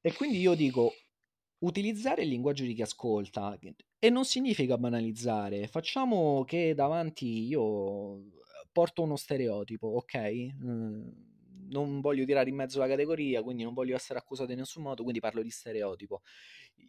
e 0.00 0.12
quindi 0.12 0.38
io 0.40 0.54
dico, 0.54 0.92
utilizzare 1.60 2.22
il 2.22 2.28
linguaggio 2.28 2.64
di 2.64 2.74
chi 2.74 2.82
ascolta 2.82 3.58
e 3.98 4.10
non 4.10 4.24
significa 4.24 4.78
banalizzare. 4.78 5.66
Facciamo 5.68 6.44
che 6.44 6.74
davanti 6.74 7.46
io 7.46 8.22
porto 8.72 9.02
uno 9.02 9.16
stereotipo, 9.16 9.88
ok? 9.88 10.16
Mm, 10.64 11.08
non 11.68 12.00
voglio 12.00 12.24
tirare 12.24 12.48
in 12.48 12.56
mezzo 12.56 12.78
la 12.78 12.86
categoria, 12.88 13.42
quindi 13.42 13.62
non 13.62 13.74
voglio 13.74 13.94
essere 13.96 14.18
accusato 14.18 14.52
in 14.52 14.58
nessun 14.58 14.82
modo, 14.82 15.02
quindi 15.02 15.20
parlo 15.20 15.42
di 15.42 15.50
stereotipo. 15.50 16.22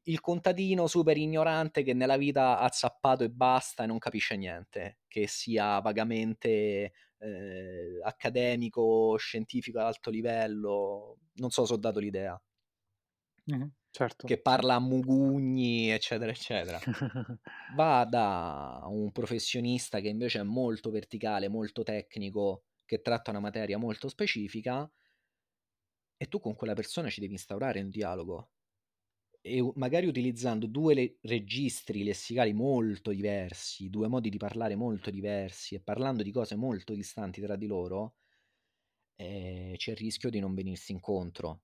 Il 0.04 0.20
contadino 0.22 0.88
super 0.88 1.18
ignorante 1.18 1.84
che 1.84 1.94
nella 1.94 2.18
vita 2.18 2.60
ha 2.60 2.70
zappato 2.72 3.24
e 3.24 3.30
basta 3.30 3.84
e 3.84 3.88
non 3.88 3.98
capisce 4.00 4.36
niente, 4.38 5.00
che 5.08 5.28
sia 5.28 5.80
vagamente 5.80 6.92
eh, 7.20 8.00
accademico, 8.04 9.16
scientifico 9.18 9.80
ad 9.80 9.86
alto 9.88 10.10
livello, 10.10 11.20
non 11.36 11.50
so 11.50 11.66
se 11.66 11.74
ho 11.74 11.78
dato 11.78 12.00
l'idea. 12.00 12.42
Mm-hmm, 13.52 13.68
certo. 13.92 14.28
Che 14.28 14.42
parla 14.42 14.76
a 14.76 14.80
mugugni, 14.80 15.90
eccetera, 15.90 16.32
eccetera. 16.32 16.80
Va 17.66 18.06
da 18.06 18.82
un 18.88 19.12
professionista 19.12 20.00
che 20.00 20.10
invece 20.10 20.40
è 20.40 20.44
molto 20.44 20.90
verticale, 20.92 21.48
molto 21.48 21.84
tecnico, 21.84 22.64
che 22.88 23.02
tratta 23.04 23.30
una 23.30 23.42
materia 23.42 23.78
molto 23.78 24.10
specifica, 24.10 24.92
e 26.16 26.28
tu 26.28 26.40
con 26.40 26.56
quella 26.56 26.74
persona 26.76 27.10
ci 27.10 27.20
devi 27.20 27.34
instaurare 27.34 27.80
un 27.82 27.90
dialogo. 27.90 28.52
E 29.42 29.72
magari 29.76 30.08
utilizzando 30.08 30.68
due 30.68 30.94
le- 30.94 31.18
registri 31.22 32.04
lessicali 32.04 32.54
molto 32.54 33.12
diversi, 33.12 33.90
due 33.90 34.08
modi 34.08 34.30
di 34.30 34.38
parlare 34.38 34.76
molto 34.76 35.10
diversi 35.12 35.76
e 35.76 35.82
parlando 35.82 36.24
di 36.24 36.32
cose 36.32 36.56
molto 36.56 36.94
distanti 36.94 37.42
tra 37.42 37.56
di 37.56 37.68
loro, 37.68 38.16
eh, 39.16 39.74
c'è 39.78 39.92
il 39.92 39.98
rischio 39.98 40.30
di 40.32 40.40
non 40.40 40.56
venirsi 40.56 40.92
incontro. 40.92 41.62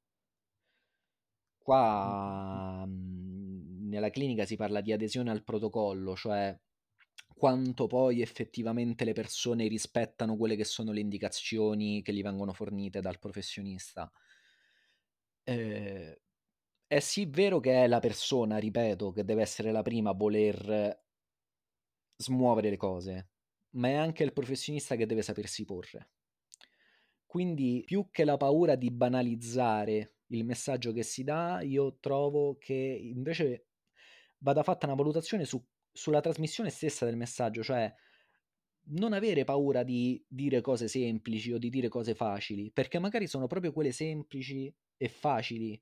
Qua 1.57 2.85
mh, 2.85 3.87
nella 3.89 4.09
clinica 4.09 4.45
si 4.45 4.55
parla 4.55 4.81
di 4.81 4.91
adesione 4.91 5.31
al 5.31 5.43
protocollo, 5.43 6.15
cioè 6.15 6.55
quanto 7.43 7.87
poi 7.87 8.21
effettivamente 8.21 9.03
le 9.03 9.11
persone 9.11 9.67
rispettano 9.67 10.37
quelle 10.37 10.55
che 10.55 10.63
sono 10.63 10.93
le 10.93 11.01
indicazioni 11.01 12.01
che 12.01 12.13
gli 12.13 12.21
vengono 12.21 12.53
fornite 12.53 13.01
dal 13.01 13.19
professionista. 13.19 14.09
Eh, 15.43 16.21
è 16.87 16.99
sì 16.99 17.25
vero 17.25 17.59
che 17.59 17.83
è 17.83 17.87
la 17.87 17.99
persona, 17.99 18.59
ripeto, 18.59 19.11
che 19.11 19.25
deve 19.25 19.41
essere 19.41 19.73
la 19.73 19.81
prima 19.81 20.11
a 20.11 20.13
voler 20.13 21.03
smuovere 22.15 22.69
le 22.69 22.77
cose, 22.77 23.31
ma 23.71 23.89
è 23.89 23.93
anche 23.95 24.23
il 24.23 24.31
professionista 24.31 24.95
che 24.95 25.05
deve 25.05 25.21
sapersi 25.21 25.65
porre. 25.65 26.11
Quindi 27.25 27.81
più 27.83 28.07
che 28.09 28.23
la 28.23 28.37
paura 28.37 28.75
di 28.75 28.89
banalizzare 28.89 30.19
il 30.27 30.45
messaggio 30.45 30.93
che 30.93 31.03
si 31.03 31.25
dà, 31.25 31.59
io 31.61 31.97
trovo 31.99 32.57
che 32.57 32.73
invece 32.73 33.65
vada 34.37 34.63
fatta 34.63 34.85
una 34.85 34.95
valutazione 34.95 35.43
su, 35.43 35.61
sulla 35.93 36.21
trasmissione 36.21 36.69
stessa 36.69 37.05
del 37.05 37.15
messaggio, 37.15 37.63
cioè 37.63 37.93
non 38.85 39.13
avere 39.13 39.45
paura 39.45 39.83
di 39.83 40.23
dire 40.27 40.61
cose 40.61 40.87
semplici 40.87 41.53
o 41.53 41.57
di 41.57 41.69
dire 41.69 41.87
cose 41.87 42.15
facili, 42.15 42.71
perché 42.71 42.99
magari 42.99 43.27
sono 43.27 43.47
proprio 43.47 43.71
quelle 43.71 43.91
semplici 43.91 44.73
e 44.97 45.07
facili 45.07 45.81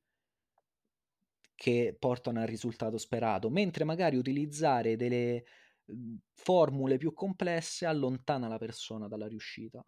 che 1.55 1.95
portano 1.97 2.39
al 2.41 2.47
risultato 2.47 2.97
sperato, 2.97 3.49
mentre 3.49 3.83
magari 3.83 4.17
utilizzare 4.17 4.95
delle 4.95 5.43
mhmm, 5.85 6.17
formule 6.33 6.97
più 6.97 7.13
complesse 7.13 7.85
allontana 7.85 8.47
la 8.47 8.57
persona 8.57 9.07
dalla 9.07 9.27
riuscita. 9.27 9.85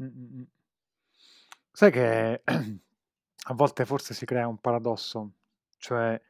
Mm-mm. 0.00 0.46
Sai 1.72 1.90
che 1.90 2.42
a 2.44 3.54
volte 3.54 3.84
forse 3.84 4.14
si 4.14 4.24
crea 4.24 4.46
un 4.46 4.58
paradosso, 4.58 5.32
cioè 5.78 6.20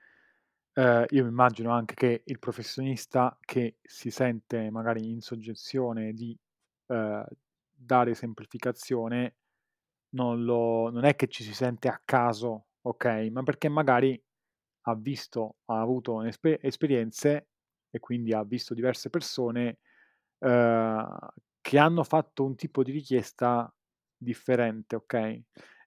eh, 0.75 1.07
io 1.11 1.23
mi 1.25 1.28
immagino 1.31 1.71
anche 1.73 1.95
che 1.95 2.23
il 2.26 2.38
professionista 2.38 3.37
che 3.40 3.78
si 3.83 4.11
sente 4.11 4.71
magari 4.71 5.11
in 5.11 5.21
soggezione 5.21 6.12
di 6.12 6.37
eh, 6.88 7.25
dare 7.71 8.14
semplificazione 8.14 9.37
non, 10.11 10.45
lo, 10.45 10.90
non 10.90 11.04
è 11.04 11.16
che 11.16 11.28
ci 11.28 11.43
si 11.43 11.54
sente 11.54 11.88
a 11.88 12.00
caso, 12.04 12.66
ok, 12.83 13.28
ma 13.33 13.43
perché 13.43 13.69
magari 13.69 14.21
ha 14.87 14.95
visto, 14.95 15.57
ha 15.66 15.81
avuto 15.81 16.23
esper- 16.23 16.64
esperienze 16.64 17.49
e 17.90 17.99
quindi 18.00 18.33
ha 18.33 18.45
visto 18.45 18.75
diverse 18.75 19.11
persone 19.11 19.78
eh, 20.38 21.04
che 21.61 21.78
hanno 21.78 22.04
fatto 22.04 22.45
un 22.45 22.54
tipo 22.57 22.83
di 22.83 22.93
richiesta 22.93 23.73
differente, 24.16 24.97
ok? 24.97 25.40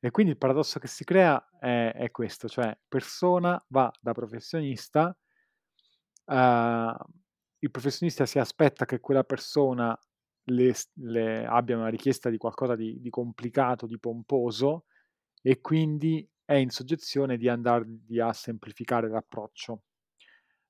E 0.08 0.12
quindi 0.12 0.32
il 0.32 0.38
paradosso 0.38 0.80
che 0.80 0.88
si 0.88 1.04
crea 1.04 1.50
è, 1.60 1.92
è 1.94 2.12
questo, 2.12 2.48
cioè 2.48 2.78
persona 2.88 3.62
va 3.68 3.92
da 4.00 4.14
professionista, 4.14 5.14
uh, 6.24 6.34
il 7.60 7.70
professionista 7.70 8.26
si 8.26 8.40
aspetta 8.40 8.86
che 8.86 9.02
quella 9.02 9.26
persona 9.26 10.00
le, 10.46 10.74
le 10.94 11.46
abbia 11.46 11.76
una 11.76 11.90
richiesta 11.90 12.30
di 12.30 12.38
qualcosa 12.38 12.78
di, 12.78 13.02
di, 13.02 13.10
complicato, 13.10 13.86
di 13.86 14.00
pomposo, 14.00 14.86
e 15.42 15.60
quindi 15.60 16.26
è 16.46 16.54
in 16.54 16.70
soggezione 16.70 17.36
di 17.36 17.50
andargli 17.50 18.22
a 18.22 18.32
semplificare 18.32 19.10
l'approccio. 19.10 19.82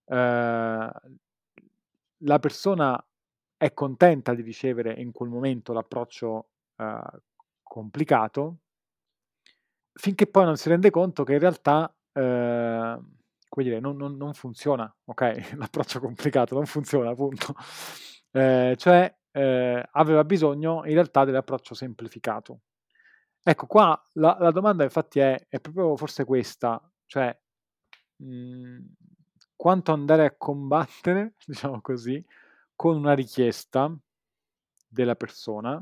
Uh, 0.06 0.90
la 2.22 2.40
persona 2.40 3.08
è 3.56 3.72
contenta 3.72 4.34
di 4.34 4.42
ricevere 4.42 5.00
in 5.00 5.12
quel 5.12 5.30
momento 5.30 5.74
l'approccio 5.74 6.50
uh, 6.78 7.22
complicato, 7.62 8.62
finché 9.98 10.28
poi 10.28 10.46
non 10.46 10.58
si 10.58 10.70
rende 10.70 10.90
conto 10.90 11.24
che 11.24 11.34
in 11.34 11.40
realtà, 11.40 11.94
eh, 12.14 13.00
come 13.50 13.66
dire, 13.66 13.80
non, 13.80 13.98
non, 13.98 14.16
non, 14.16 14.34
funziona, 14.34 14.94
ok? 15.06 15.54
L'approccio 15.58 16.00
complicato 16.00 16.56
non 16.56 16.66
funziona, 16.66 17.10
appunto. 17.10 17.56
Eh, 18.32 18.76
cioè, 18.78 19.14
eh, 19.32 19.90
aveva 19.92 20.24
bisogno 20.24 20.86
in 20.86 20.94
realtà 20.94 21.26
dell'approccio 21.26 21.74
semplificato. 21.74 22.62
Ecco, 23.44 23.66
qua 23.66 24.00
la, 24.14 24.36
la 24.40 24.52
domanda 24.52 24.84
infatti 24.84 25.20
è, 25.20 25.46
è, 25.48 25.60
proprio 25.60 25.96
forse 25.96 26.26
questa, 26.26 26.82
cioè 27.06 27.38
mh, 28.18 28.26
mm, 28.26 28.80
quanto 29.56 29.92
andare 29.92 30.26
a 30.26 30.36
combattere, 30.38 31.34
diciamo 31.46 31.82
così, 31.82 32.24
con 32.76 32.96
una 32.96 33.14
richiesta 33.14 33.96
della 34.88 35.16
persona 35.16 35.76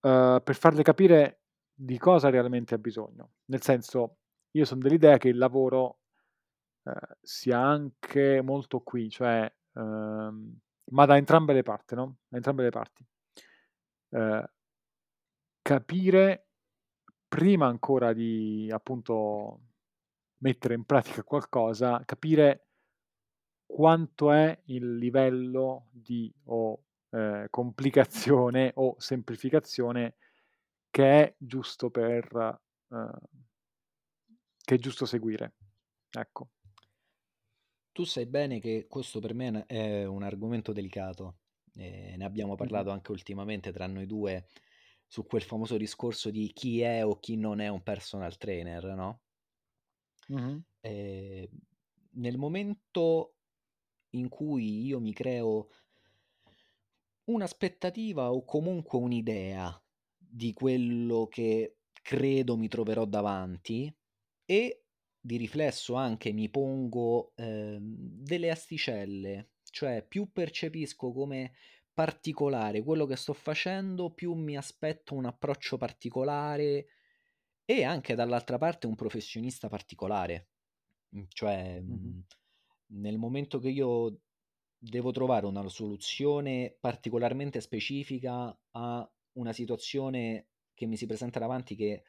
uh, 0.00 0.42
per 0.42 0.54
farle 0.54 0.82
capire 0.82 1.39
di 1.82 1.96
cosa 1.96 2.28
realmente 2.28 2.74
ha 2.74 2.78
bisogno. 2.78 3.30
Nel 3.46 3.62
senso, 3.62 4.18
io 4.50 4.66
sono 4.66 4.80
dell'idea 4.80 5.16
che 5.16 5.28
il 5.28 5.38
lavoro 5.38 6.00
uh, 6.82 6.92
sia 7.22 7.58
anche 7.58 8.42
molto 8.42 8.80
qui, 8.80 9.08
cioè, 9.08 9.50
uh, 9.72 9.80
ma 9.80 11.06
da 11.06 11.16
entrambe 11.16 11.54
le 11.54 11.62
parti, 11.62 11.94
no? 11.94 12.18
Da 12.28 12.36
entrambe 12.36 12.64
le 12.64 12.70
parti. 12.70 13.06
Uh, 14.10 14.44
capire 15.62 16.48
prima 17.26 17.66
ancora 17.66 18.12
di 18.12 18.68
appunto 18.70 19.60
mettere 20.38 20.74
in 20.74 20.84
pratica 20.84 21.22
qualcosa, 21.22 22.02
capire 22.04 22.66
quanto 23.64 24.32
è 24.32 24.60
il 24.66 24.96
livello 24.96 25.86
di 25.92 26.32
o, 26.46 26.82
ehm, 27.10 27.46
complicazione 27.50 28.72
o 28.74 28.96
semplificazione 28.98 30.16
che 30.90 31.22
è 31.22 31.34
giusto 31.38 31.90
per 31.90 32.28
uhm 32.88 33.18
che 34.64 34.74
è 34.74 34.78
giusto 34.78 35.06
seguire. 35.06 35.54
Ecco. 36.10 36.50
Tu 37.96 38.04
sai 38.04 38.26
bene 38.26 38.60
che 38.60 38.86
questo 38.88 39.18
per 39.18 39.34
me 39.34 39.64
è 39.66 40.04
un 40.04 40.22
argomento 40.22 40.72
delicato, 40.72 41.38
e 41.74 42.14
ne 42.16 42.24
abbiamo 42.24 42.54
parlato 42.54 42.90
anche 42.90 43.10
ultimamente 43.10 43.72
tra 43.72 43.86
noi 43.88 44.06
2 44.06 44.46
su 45.08 45.24
quel 45.26 45.42
famoso 45.42 45.76
discorso 45.76 46.30
di 46.30 46.52
chi 46.52 46.80
è 46.82 47.04
o 47.04 47.18
chi 47.18 47.36
non 47.36 47.58
è 47.60 47.66
un 47.66 47.82
personal 47.82 48.36
trainer, 48.36 48.84
no? 48.94 49.20
Mh-mh. 50.28 50.60
Ehm, 50.84 51.48
nel 52.12 52.38
momento 52.38 53.36
in 54.10 54.28
cui 54.28 54.84
io 54.86 55.00
mi 55.00 55.12
creo 55.12 55.68
un'aspettativa 57.28 58.32
o 58.32 58.44
comunque 58.44 58.98
un'idea 58.98 59.80
di 60.30 60.52
quello 60.52 61.26
che 61.28 61.78
credo 62.02 62.56
mi 62.56 62.68
troverò 62.68 63.04
davanti 63.04 63.94
e 64.44 64.84
di 65.20 65.36
riflesso 65.36 65.94
anche 65.94 66.32
mi 66.32 66.48
pongo, 66.50 67.32
ehm, 67.36 67.80
delle 68.22 68.50
asticelle, 68.50 69.52
cioè 69.64 70.04
più 70.06 70.32
percepisco 70.32 71.12
come 71.12 71.52
particolare 71.92 72.82
quello 72.82 73.06
che 73.06 73.16
sto 73.16 73.32
facendo, 73.34 74.12
più 74.14 74.32
mi 74.34 74.56
aspetto 74.56 75.14
un 75.14 75.26
approccio 75.26 75.76
particolare 75.76 76.86
e 77.64 77.84
anche 77.84 78.14
dall'altra 78.14 78.58
parte 78.58 78.86
un 78.86 78.94
professionista 78.96 79.68
particolare. 79.68 80.48
Mhmm, 81.10 81.26
cioè, 81.28 81.80
Mh-mh. 81.86 82.14
mhmm, 82.20 82.22
nel 82.94 83.18
momento 83.18 83.58
che 83.58 83.68
io 83.70 84.20
devo 84.76 85.10
trovare 85.12 85.46
una 85.46 85.68
soluzione 85.68 86.76
particolarmente 86.80 87.60
specifica 87.60 88.58
a 88.72 89.10
una 89.32 89.52
situazione 89.52 90.48
che 90.74 90.86
mi 90.86 90.96
si 90.96 91.06
presenta 91.06 91.38
davanti 91.38 91.76
che 91.76 92.04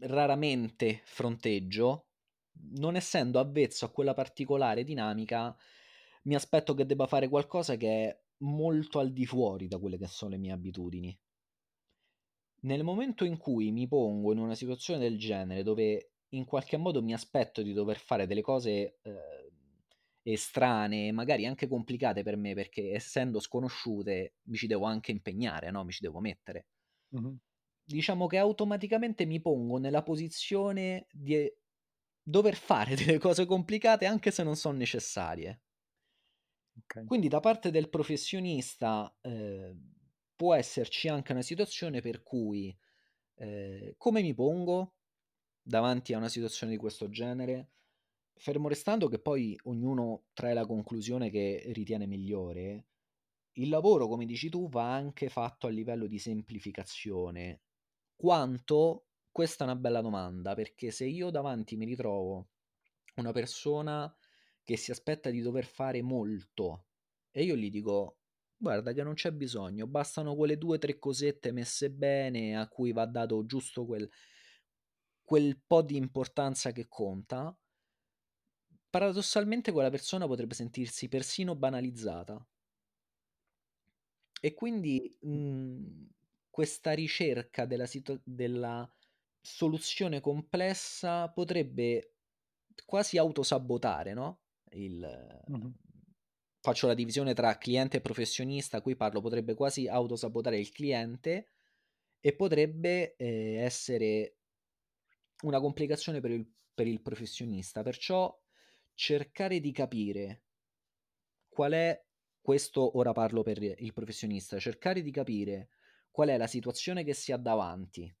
raramente 0.00 1.00
fronteggio, 1.04 2.08
non 2.74 2.96
essendo 2.96 3.38
avvezzo 3.38 3.84
a 3.84 3.90
quella 3.90 4.14
particolare 4.14 4.84
dinamica, 4.84 5.56
mi 6.24 6.34
aspetto 6.34 6.74
che 6.74 6.86
debba 6.86 7.06
fare 7.06 7.28
qualcosa 7.28 7.76
che 7.76 7.88
è 7.88 8.20
molto 8.38 8.98
al 8.98 9.12
di 9.12 9.26
fuori 9.26 9.68
da 9.68 9.78
quelle 9.78 9.98
che 9.98 10.06
son 10.06 10.30
le 10.30 10.38
mie 10.38 10.52
abitudini. 10.52 11.18
Nel 12.62 12.84
momento 12.84 13.24
in 13.24 13.38
cui 13.38 13.72
mi 13.72 13.88
pongo 13.88 14.32
in 14.32 14.38
una 14.38 14.54
situazione 14.54 15.00
del 15.00 15.18
genere, 15.18 15.62
dove 15.62 16.12
in 16.30 16.44
qualche 16.44 16.76
modo 16.76 17.02
mi 17.02 17.12
aspetto 17.12 17.62
di 17.62 17.72
dover 17.72 17.98
fare 17.98 18.26
delle 18.26 18.40
cose, 18.40 18.98
uhm, 20.22 20.32
estranee, 20.32 21.12
magari 21.12 21.46
anche 21.46 21.68
complicate 21.68 22.22
per 22.22 22.36
me, 22.36 22.54
perché 22.54 22.92
essendo 22.92 23.40
sconosciute 23.40 24.34
mi 24.44 24.56
ci 24.56 24.66
devo 24.66 24.84
anche 24.86 25.10
impegnare, 25.12 25.70
no, 25.70 25.84
mi 25.84 25.92
ci 25.92 26.02
devo 26.02 26.20
mettere 26.20 26.66
Mh-mh. 27.12 27.38
diciamo 27.84 28.26
che 28.26 28.38
automaticamente 28.38 29.24
mi 29.26 29.40
pongo 29.40 29.78
nella 29.78 30.02
posizione 30.02 31.06
di 31.10 31.34
e 31.36 31.58
dover 32.22 32.54
fare 32.56 32.94
delle 32.96 33.18
cose 33.18 33.46
complicate 33.46 34.06
anche 34.06 34.30
se 34.30 34.42
non 34.42 34.56
son 34.56 34.76
necessarie. 34.76 35.62
Okay. 36.78 37.04
Quindi 37.04 37.28
da 37.28 37.40
parte 37.40 37.70
del 37.70 37.88
professionista, 37.88 39.16
ehm, 39.20 39.90
può 40.34 40.54
esserci 40.54 41.08
anche 41.08 41.32
una 41.32 41.42
situazione 41.42 42.00
per 42.00 42.22
cui, 42.22 42.76
ehm, 43.36 43.94
come 43.96 44.22
mi 44.22 44.34
pongo 44.34 44.96
davanti 45.62 46.14
a 46.14 46.18
una 46.18 46.28
situazione 46.28 46.72
di 46.72 46.78
questo 46.78 47.08
genere? 47.10 47.70
Fermo 48.36 48.68
restando 48.68 49.08
che 49.08 49.20
poi 49.20 49.56
ognuno 49.64 50.24
trae 50.32 50.54
la 50.54 50.66
conclusione 50.66 51.30
che 51.30 51.62
ritiene 51.72 52.06
migliore, 52.06 52.86
il 53.54 53.68
lavoro, 53.68 54.08
come 54.08 54.26
dici 54.26 54.48
tu, 54.48 54.68
va 54.68 54.94
anche 54.94 55.28
fatto 55.28 55.66
a 55.66 55.70
livello 55.70 56.06
di 56.06 56.18
semplificazione. 56.18 57.62
Quanto? 58.16 59.08
Questa 59.30 59.64
è 59.64 59.68
una 59.68 59.76
bella 59.76 60.00
domanda, 60.00 60.54
perché 60.54 60.90
se 60.90 61.06
io 61.06 61.30
davanti 61.30 61.76
mi 61.76 61.86
ritrovo 61.86 62.50
una 63.16 63.32
persona 63.32 64.14
che 64.62 64.76
si 64.76 64.90
aspetta 64.90 65.30
di 65.30 65.40
dover 65.40 65.64
fare 65.66 66.02
molto 66.02 66.86
e 67.30 67.44
io 67.44 67.56
gli 67.56 67.70
dico: 67.70 68.18
"Guarda 68.56 68.92
che 68.92 69.02
non 69.02 69.14
c'è 69.14 69.32
bisogno, 69.32 69.86
bastano 69.86 70.34
quelle 70.36 70.58
2, 70.58 70.78
3 70.78 70.98
cosette 70.98 71.52
messe 71.52 71.90
bene 71.90 72.56
a 72.56 72.68
cui 72.68 72.92
va 72.92 73.06
dato 73.06 73.44
giusto 73.46 73.86
quel 73.86 74.08
quel 75.26 75.60
po' 75.64 75.82
di 75.82 75.96
importanza 75.96 76.72
che 76.72 76.88
conta" 76.88 77.56
paradossalmente 78.92 79.72
quella 79.72 79.90
persona 79.90 80.26
potrebbe 80.28 80.54
sentirsi 80.54 81.08
persino 81.08 81.56
banalizzata. 81.56 82.46
E 84.40 84.54
quindi, 84.54 85.16
Mh. 85.32 85.38
mhmm, 85.38 86.08
questa 86.50 86.92
ricerca 86.92 87.64
della 87.64 87.86
situa 87.86 88.20
della 88.24 88.88
soluzione 89.40 90.20
complessa 90.20 91.30
potrebbe 91.30 92.16
quasi 92.84 93.18
autosabotare, 93.18 94.12
no, 94.14 94.42
il 94.72 95.00
Mh-mh. 95.48 95.72
faccio 96.60 96.86
la 96.86 96.94
divisione 96.94 97.34
tra 97.34 97.58
cliente 97.58 97.96
e 97.98 98.00
professionista, 98.00 98.80
qui 98.82 98.94
parlo 98.96 99.20
potrebbe 99.20 99.54
quasi 99.54 99.88
autosabotare 99.88 100.58
il 100.58 100.70
cliente 100.70 101.48
e 102.20 102.34
potrebbe, 102.36 103.16
ehm, 103.16 103.64
essere 103.64 104.36
una 105.42 105.60
complicazione 105.60 106.20
per 106.20 106.30
il 106.30 106.48
per 106.74 106.86
il 106.86 107.02
professionista. 107.02 107.82
Perciò 107.82 108.41
cercare 108.94 109.60
di 109.60 109.72
capire 109.72 110.42
qual 111.48 111.72
è 111.72 112.04
questo 112.40 112.96
ora 112.98 113.12
parlo 113.12 113.42
per 113.42 113.62
il 113.62 113.92
professionista, 113.92 114.58
cercare 114.58 115.02
di 115.02 115.10
capire 115.10 115.68
qual 116.10 116.28
è 116.28 116.36
la 116.36 116.46
situazione 116.46 117.04
che 117.04 117.14
si 117.14 117.32
ha 117.32 117.36
davanti 117.36 118.14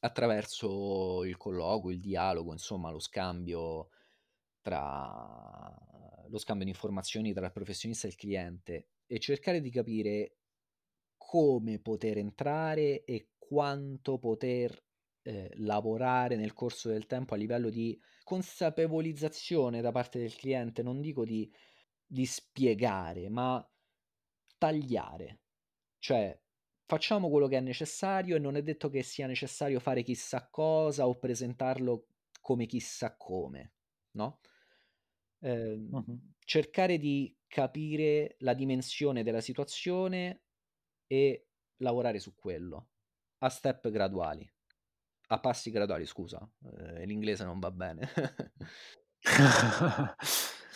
attraverso 0.00 1.24
il 1.24 1.36
colloquio, 1.36 1.94
il 1.94 2.00
dialogo, 2.00 2.52
insomma 2.52 2.90
lo 2.90 2.98
scambio 2.98 3.90
tra 4.60 5.76
lo 6.28 6.38
scambio 6.38 6.64
di 6.64 6.70
informazioni 6.70 7.34
tra 7.34 7.46
il 7.46 7.52
professionista 7.52 8.06
e 8.06 8.10
il 8.10 8.16
cliente 8.16 8.88
e 9.06 9.18
cercare 9.18 9.60
di 9.60 9.70
capire 9.70 10.36
come 11.18 11.78
poter 11.78 12.18
entrare 12.18 13.04
e 13.04 13.28
quanto 13.36 14.18
poter, 14.18 14.82
ehm, 15.22 15.48
lavorare 15.64 16.36
nel 16.36 16.52
corso 16.52 16.88
del 16.88 17.06
tempo 17.06 17.34
a 17.34 17.36
livello 17.36 17.70
di 17.70 18.00
consapevolizzazione 18.24 19.80
da 19.80 19.90
parte 19.92 20.18
del 20.18 20.34
cliente, 20.34 20.82
non 20.82 21.00
dico 21.00 21.24
di 21.24 21.50
di 22.06 22.26
spiegare, 22.26 23.28
ma 23.30 23.66
tagliare. 24.58 25.40
Cioè, 25.98 26.40
facciamo 26.86 27.30
quello 27.30 27.48
che 27.48 27.58
è 27.58 27.60
necessario 27.60 28.36
e 28.36 28.38
non 28.38 28.56
è 28.56 28.62
detto 28.62 28.88
che 28.90 29.02
sia 29.02 29.26
necessario 29.26 29.80
fare 29.80 30.02
chissà 30.02 30.48
cosa 30.50 31.06
o 31.08 31.18
presentarlo 31.18 32.08
come 32.40 32.66
chissà 32.66 33.16
come, 33.16 33.74
no, 34.12 34.40
ehm, 35.40 35.92
Mh-mh. 35.92 36.18
cercare 36.44 36.98
di 36.98 37.36
capire 37.46 38.36
la 38.40 38.54
dimensione 38.54 39.22
della 39.22 39.40
situazione 39.40 40.44
e 41.06 41.48
lavorare 41.78 42.18
su 42.18 42.34
quello, 42.34 42.90
a 43.38 43.48
step 43.50 43.90
graduali. 43.90 44.51
A 45.28 45.40
passi 45.40 45.70
graduali 45.70 46.04
scusa, 46.06 46.46
ehm, 46.64 47.04
l'inglese 47.06 47.44
non 47.44 47.58
va 47.58 47.70
bene. 47.70 48.08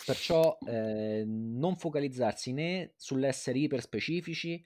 Perciò, 0.02 0.62
ehm, 0.64 1.59
non 1.59 1.76
focalizzarsi 1.76 2.52
né 2.52 2.92
sull'essere 2.96 3.59
iper 3.59 3.80
specifici, 3.82 4.64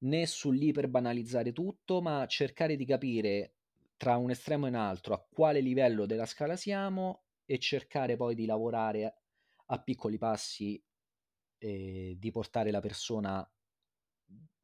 né 0.00 0.26
sull'iper 0.26 0.88
banalizzare 0.88 1.52
tutto, 1.52 2.02
ma 2.02 2.26
cercare 2.26 2.76
di 2.76 2.84
capire 2.84 3.54
tra 3.96 4.16
un 4.16 4.30
estremo 4.30 4.66
e 4.66 4.68
un 4.70 4.74
altro 4.74 5.14
a 5.14 5.26
quale 5.28 5.60
livello 5.60 6.04
della 6.06 6.26
scala 6.26 6.56
siamo 6.56 7.24
e 7.46 7.58
cercare 7.58 8.16
poi 8.16 8.34
di 8.34 8.44
lavorare 8.44 9.22
a 9.66 9.82
piccoli 9.82 10.18
passi 10.18 10.82
e 11.58 12.16
di 12.18 12.30
portare 12.30 12.70
la 12.70 12.80
persona 12.80 13.48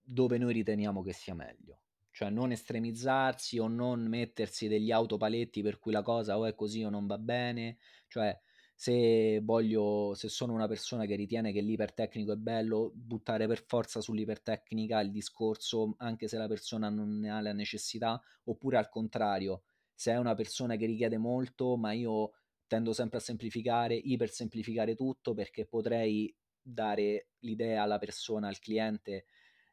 dove 0.02 0.36
noi 0.38 0.52
riteniamo 0.52 1.02
che 1.02 1.12
sia 1.12 1.34
meglio. 1.34 1.80
Cioè 2.20 2.28
non 2.28 2.52
estremizzarsi 2.52 3.58
o 3.58 3.66
non 3.66 4.06
mettersi 4.06 4.68
degli 4.68 4.90
autopaletti 4.90 5.62
per 5.62 5.78
cui 5.78 5.90
la 5.90 6.02
cosa 6.02 6.36
o 6.36 6.44
è 6.44 6.54
così 6.54 6.84
o 6.84 6.90
non 6.90 7.06
va 7.06 7.16
bene, 7.16 7.78
cioè 8.08 8.38
se 8.74 9.40
voglio 9.42 10.12
se 10.14 10.28
sono 10.28 10.52
una 10.52 10.68
persona 10.68 11.06
che 11.06 11.14
ritiene 11.16 11.50
che 11.50 11.62
l'ipertecnico 11.62 12.32
è 12.32 12.36
bello, 12.36 12.92
buttare 12.94 13.46
per 13.46 13.64
forza 13.66 14.02
sull'ipertecnica 14.02 15.00
il 15.00 15.10
discorso, 15.12 15.94
anche 15.96 16.28
se 16.28 16.36
la 16.36 16.46
persona 16.46 16.90
non 16.90 17.18
ne 17.20 17.30
ha 17.30 17.40
la 17.40 17.54
necessità, 17.54 18.20
oppure 18.44 18.76
al 18.76 18.90
contrario, 18.90 19.62
se 19.94 20.12
è 20.12 20.18
una 20.18 20.34
persona 20.34 20.76
che 20.76 20.84
richiede 20.84 21.16
molto, 21.16 21.78
ma 21.78 21.92
io 21.92 22.32
tendo 22.66 22.92
sempre 22.92 23.16
a 23.16 23.22
semplificare, 23.22 23.94
iper 23.94 24.28
semplificare 24.28 24.94
tutto 24.94 25.32
perché 25.32 25.64
potrei 25.64 26.36
dare 26.60 27.28
l'idea 27.38 27.82
alla 27.82 27.98
persona, 27.98 28.48
al 28.48 28.58
cliente 28.58 29.24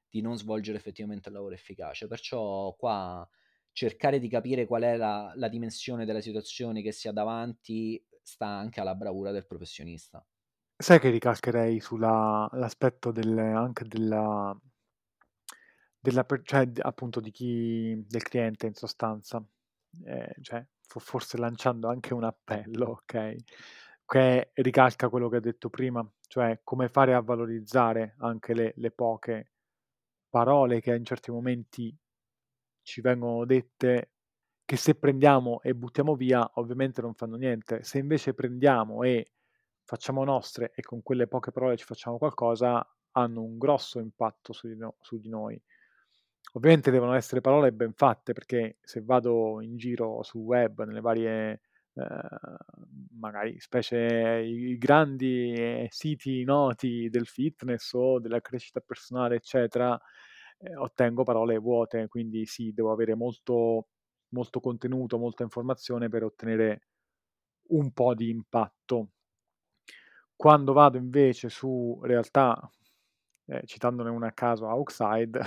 di 0.09 0.21
non 0.21 0.37
svolgere 0.37 0.77
effettivamente 0.77 1.29
un 1.29 1.35
lavoro 1.35 1.53
efficace. 1.53 2.07
Perciò 2.07 2.73
qua 2.75 3.27
cercare 3.71 4.19
di 4.19 4.27
capire 4.29 4.65
qual 4.65 4.83
è 4.83 4.97
la 4.97 5.31
la 5.35 5.47
dimensione 5.49 6.05
della 6.05 6.21
situazione 6.21 6.81
che 6.81 6.91
si 6.91 7.07
ha 7.07 7.11
davanti 7.11 8.03
sta 8.21 8.47
anche 8.47 8.79
alla 8.79 8.95
bravura 8.95 9.31
del 9.31 9.45
professionista. 9.45 10.25
Sai 10.79 10.99
che 10.99 11.09
ricalcherei 11.11 11.79
sulla 11.79 12.47
l'aspetto 12.53 13.11
del 13.11 13.37
anche 13.37 13.83
della 13.87 14.55
della 15.99 16.25
cioè 16.43 16.69
appunto 16.81 17.19
di 17.19 17.31
chi 17.31 18.03
del 18.07 18.23
cliente 18.23 18.67
in 18.67 18.73
sostanza. 18.73 19.43
Ehm, 20.05 20.31
cioè 20.41 20.65
fo 20.81 20.99
forse 20.99 21.37
lanciando 21.37 21.89
anche 21.89 22.13
un 22.13 22.23
appello, 22.23 22.89
okay, 22.91 23.37
che 24.05 24.51
ricalca 24.53 25.09
quello 25.09 25.29
che 25.29 25.35
hai 25.37 25.41
detto 25.41 25.69
prima, 25.69 26.07
cioè 26.27 26.61
come 26.63 26.87
fare 26.89 27.13
a 27.13 27.21
valorizzare 27.21 28.15
anche 28.19 28.53
le 28.53 28.73
le 28.77 28.91
poche 28.91 29.53
parole 30.37 30.81
che 30.81 30.93
in 30.95 31.05
certi 31.05 31.31
momenti 31.31 31.95
ci 32.83 33.01
vengono 33.01 33.45
dette, 33.45 34.11
che 34.65 34.77
se 34.77 34.95
prendiamo 34.95 35.61
e 35.61 35.73
buttiamo 35.75 36.15
via 36.15 36.49
ovviamente 36.55 37.01
non 37.01 37.13
fanno 37.15 37.35
niente. 37.37 37.83
Se 37.83 37.97
invece 37.99 38.33
prendiamo 38.33 39.03
e 39.03 39.31
facciamo 39.83 40.23
nostre 40.23 40.71
e 40.75 40.81
con 40.83 41.01
quelle 41.03 41.27
poche 41.27 41.51
parole 41.51 41.77
ci 41.77 41.85
facciamo 41.85 42.17
qualcosa, 42.17 42.85
hanno 43.11 43.41
un 43.43 43.57
grosso 43.57 43.99
impatto 43.99 44.53
su 44.53 44.67
di 44.67 44.75
no 44.77 44.97
su 45.01 45.19
di 45.19 45.29
noi. 45.29 45.61
Ovviamente 46.53 46.91
devono 46.91 47.13
essere 47.13 47.41
parole 47.41 47.71
ben 47.73 47.93
fatte, 47.93 48.33
perché 48.33 48.77
se 48.81 49.01
vado 49.03 49.61
in 49.61 49.77
giro 49.77 50.23
sul 50.23 50.41
web, 50.41 50.83
nelle 50.85 51.01
varie, 51.01 51.61
ehm, 51.93 52.57
magari 53.19 53.59
specie 53.59 54.41
i 54.43 54.77
grandi, 54.77 55.85
siti 55.89 56.43
noti 56.43 57.09
del 57.09 57.27
fitness 57.27 57.93
o 57.93 58.19
della 58.19 58.41
crescita 58.41 58.79
personale, 58.79 59.35
eccetera, 59.35 59.99
ehm, 60.59 60.77
ottengo 60.79 61.23
parole 61.23 61.57
vuote, 61.57 62.07
quindi 62.07 62.45
sì, 62.45 62.73
devo 62.73 62.91
avere 62.91 63.15
molto 63.15 63.87
molto 64.29 64.59
contenuto, 64.59 65.17
molta 65.17 65.43
informazione 65.43 66.09
per 66.09 66.23
ottenere 66.23 66.81
un 67.69 67.91
po' 67.93 68.13
di 68.15 68.29
impatto. 68.29 69.11
Quando 70.35 70.73
vado 70.73 70.97
invece 70.97 71.49
su 71.49 71.99
realtà, 72.03 72.57
ehm, 73.47 73.61
citandone 73.65 74.09
una 74.09 74.27
a 74.27 74.31
caso, 74.33 74.67
outside, 74.67 75.39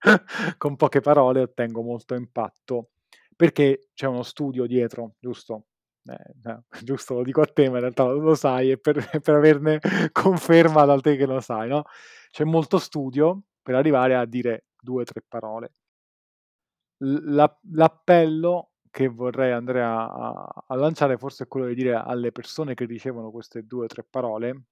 con 0.58 0.76
poche 0.76 1.00
parole 1.00 1.40
ottengo 1.42 1.82
molto 1.82 2.14
impatto, 2.14 2.90
perché 3.36 3.88
c'è 3.94 4.06
uno 4.06 4.22
studio 4.22 4.66
dietro, 4.66 5.14
giusto? 5.18 5.66
Eh, 6.04 6.34
no, 6.42 6.64
giusto, 6.82 7.14
lo 7.14 7.22
dico 7.22 7.40
a 7.42 7.46
te, 7.46 7.68
ma 7.68 7.74
in 7.76 7.80
realtà 7.82 8.04
lo 8.04 8.34
sai 8.34 8.70
e 8.72 8.78
per 8.78 8.96
per 9.22 9.34
averne 9.34 9.80
conferma 10.12 10.84
da 10.84 10.98
te 11.00 11.16
che 11.16 11.26
lo 11.26 11.40
sai, 11.40 11.68
no, 11.68 11.84
c'è 12.30 12.44
molto 12.44 12.78
studio 12.78 13.42
per 13.64 13.74
arrivare 13.76 14.14
a 14.14 14.26
dire 14.26 14.66
2, 14.80 15.04
3 15.04 15.22
parole. 15.26 15.70
L 17.02 17.34
l'ap 17.34 17.58
l'appello 17.72 18.70
che 18.90 19.08
vorrei 19.08 19.50
andare 19.52 19.82
a 19.82 20.04
a 20.66 20.74
lanciare 20.76 21.16
forse 21.18 21.44
è 21.44 21.48
quello 21.48 21.66
di 21.66 21.74
dire 21.74 21.94
alle 21.94 22.30
persone 22.30 22.74
che 22.74 22.84
ricevono 22.84 23.30
queste 23.32 23.64
2, 23.66 23.86
3 23.88 24.04
parole 24.08 24.62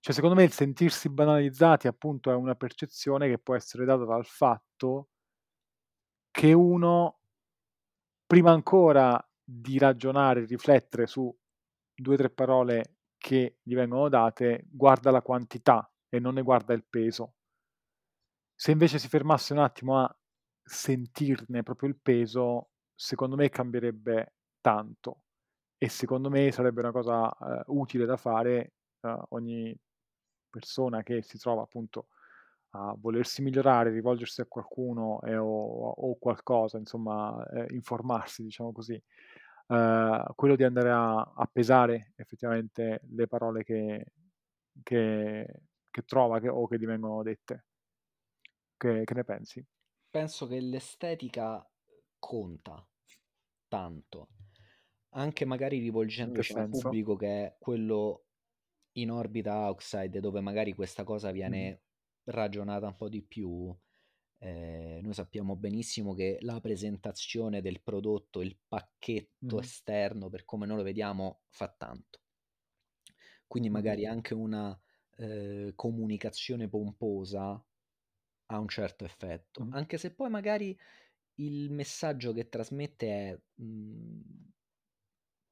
cioè 0.00 0.14
secondo 0.14 0.34
me 0.36 0.44
il 0.44 0.52
sentirsi 0.52 1.08
banalizzati 1.10 1.86
appunto 1.88 2.30
è 2.30 2.34
una 2.34 2.54
percezione 2.54 3.28
che 3.28 3.38
può 3.38 3.54
essere 3.54 3.84
data 3.84 4.04
dal 4.04 4.24
fatto 4.26 5.06
che 6.32 6.52
uno 6.52 7.18
prima 8.26 8.50
ancora 8.50 9.22
di 9.44 9.78
ragionare 9.78 10.44
riflettere 10.46 11.06
su 11.06 11.34
2, 11.94 12.16
3 12.16 12.30
parole 12.30 12.96
che 13.18 13.58
gli 13.62 13.74
vengono 13.74 14.08
date, 14.08 14.64
guarda 14.70 15.10
la 15.10 15.22
quantità 15.22 15.88
e 16.08 16.18
non 16.18 16.34
ne 16.34 16.42
guarda 16.42 16.72
il 16.74 16.84
peso. 16.88 17.34
Se 18.64 18.70
invece 18.70 19.00
si 19.00 19.08
fermasse 19.08 19.52
un 19.54 19.58
attimo 19.58 19.98
a 19.98 20.16
sentirne 20.62 21.64
proprio 21.64 21.88
il 21.88 21.96
peso, 22.00 22.68
secondo 22.94 23.34
me 23.34 23.48
cambierebbe 23.48 24.34
tanto 24.60 25.24
e 25.78 25.88
secondo 25.88 26.30
me 26.30 26.52
sarebbe 26.52 26.78
una 26.80 26.92
cosa, 26.92 27.28
ehm, 27.40 27.62
utile 27.66 28.06
da 28.06 28.16
fare 28.16 28.74
a 29.00 29.20
ogni 29.30 29.76
persona 30.48 31.02
che 31.02 31.22
si 31.22 31.38
trova 31.38 31.62
appunto 31.62 32.06
a 32.76 32.94
volersi 32.96 33.42
migliorare, 33.42 33.90
rivolgersi 33.90 34.40
a 34.42 34.46
qualcuno 34.46 35.20
e 35.22 35.36
o 35.36 35.46
o 35.90 36.16
qualcosa 36.18 36.78
insomma, 36.78 37.44
ehm, 37.52 37.66
informarsi 37.70 38.44
diciamo 38.44 38.70
così, 38.72 39.02
ehm, 39.68 40.34
quello 40.36 40.54
di 40.56 40.62
andare 40.64 40.90
a 40.92 41.16
a 41.20 41.46
pesare 41.52 42.12
effettivamente 42.16 43.00
le 43.10 43.26
parole 43.26 43.64
che 43.64 44.06
che 44.84 45.46
che 45.90 46.02
trova 46.04 46.40
che 46.40 46.48
o 46.48 46.68
che 46.68 46.78
gli 46.78 46.86
vengono 46.86 47.22
dette. 47.24 47.62
Che 48.82 49.04
che 49.04 49.14
ne 49.14 49.24
pensi? 49.24 49.64
Penso 50.10 50.46
che 50.46 50.60
l'estetica 50.60 51.66
conta 52.18 52.86
tanto, 53.68 54.28
anche 55.10 55.44
magari 55.46 55.78
rivolgendosi 55.78 56.52
a 56.52 56.58
un 56.58 56.68
pubblico 56.68 57.16
che 57.16 57.46
è 57.46 57.56
quello 57.58 58.26
in 58.92 59.10
orbita 59.10 59.54
outside, 59.68 60.20
dove 60.20 60.40
magari 60.40 60.74
questa 60.74 61.04
cosa 61.04 61.30
viene 61.32 61.82
ragionata 62.24 62.88
un 62.88 62.96
po' 62.96 63.08
di 63.08 63.22
più. 63.22 63.74
Ehm, 64.38 65.02
noi 65.02 65.14
sappiamo 65.14 65.56
benissimo 65.56 66.14
che 66.14 66.38
la 66.42 66.60
presentazione 66.60 67.60
del 67.62 67.82
prodotto, 67.82 68.42
il 68.42 68.58
pacchetto 68.68 69.32
Mh-mh. 69.42 69.60
esterno, 69.60 70.28
per 70.30 70.44
come 70.44 70.66
noi 70.66 70.78
lo 70.78 70.82
vediamo, 70.82 71.42
fa 71.48 71.68
tanto. 71.76 72.20
Quindi 73.46 73.70
Mh-mh. 73.72 73.92
magari 73.92 74.06
anche 74.06 74.34
una, 74.34 74.78
ehm, 75.16 75.74
comunicazione 75.74 76.68
pomposa 76.68 77.62
ha 78.52 78.58
un 78.58 78.68
certo 78.68 79.04
effetto, 79.04 79.66
Mh-mh. 79.66 79.72
anche 79.72 79.98
se 79.98 80.14
poi 80.14 80.30
magari 80.30 80.78
il 81.36 81.70
messaggio 81.70 82.32
che 82.32 82.48
trasmette 82.48 83.08
è, 83.30 83.40
mhmm 83.62 84.50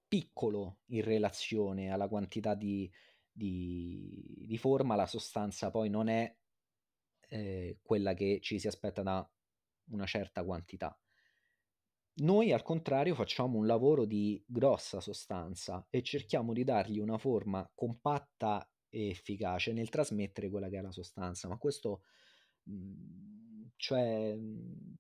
piccolo 0.08 0.80
in 0.86 1.02
relazione 1.02 1.90
alla 1.92 2.08
quantità 2.08 2.54
di 2.54 2.90
di 3.32 4.42
di 4.44 4.58
forma, 4.58 4.96
la 4.96 5.06
sostanza 5.06 5.70
poi 5.70 5.88
non 5.88 6.08
è, 6.08 6.36
ehm, 7.28 7.78
quella 7.82 8.14
che 8.14 8.40
ci 8.42 8.58
si 8.58 8.66
aspetta 8.66 9.02
da 9.02 9.30
una 9.90 10.06
certa 10.06 10.44
quantità. 10.44 10.98
Noi 12.22 12.52
al 12.52 12.62
contrario 12.62 13.14
facciamo 13.14 13.56
un 13.58 13.66
lavoro 13.66 14.04
di 14.04 14.42
grossa 14.46 15.00
sostanza 15.00 15.86
e 15.90 16.02
cerchiamo 16.02 16.52
di 16.52 16.64
dargli 16.64 16.98
una 16.98 17.18
forma 17.18 17.68
compatta 17.74 18.70
e 18.88 19.08
efficace 19.08 19.72
nel 19.72 19.88
trasmettere 19.88 20.50
quella 20.50 20.68
che 20.68 20.78
è 20.78 20.82
la 20.82 20.92
sostanza, 20.92 21.48
ma 21.48 21.56
questo, 21.56 22.02
cioè, 23.76 24.34
mhmm, 24.34 24.94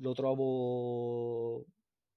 lo 0.00 0.12
trovo, 0.12 1.66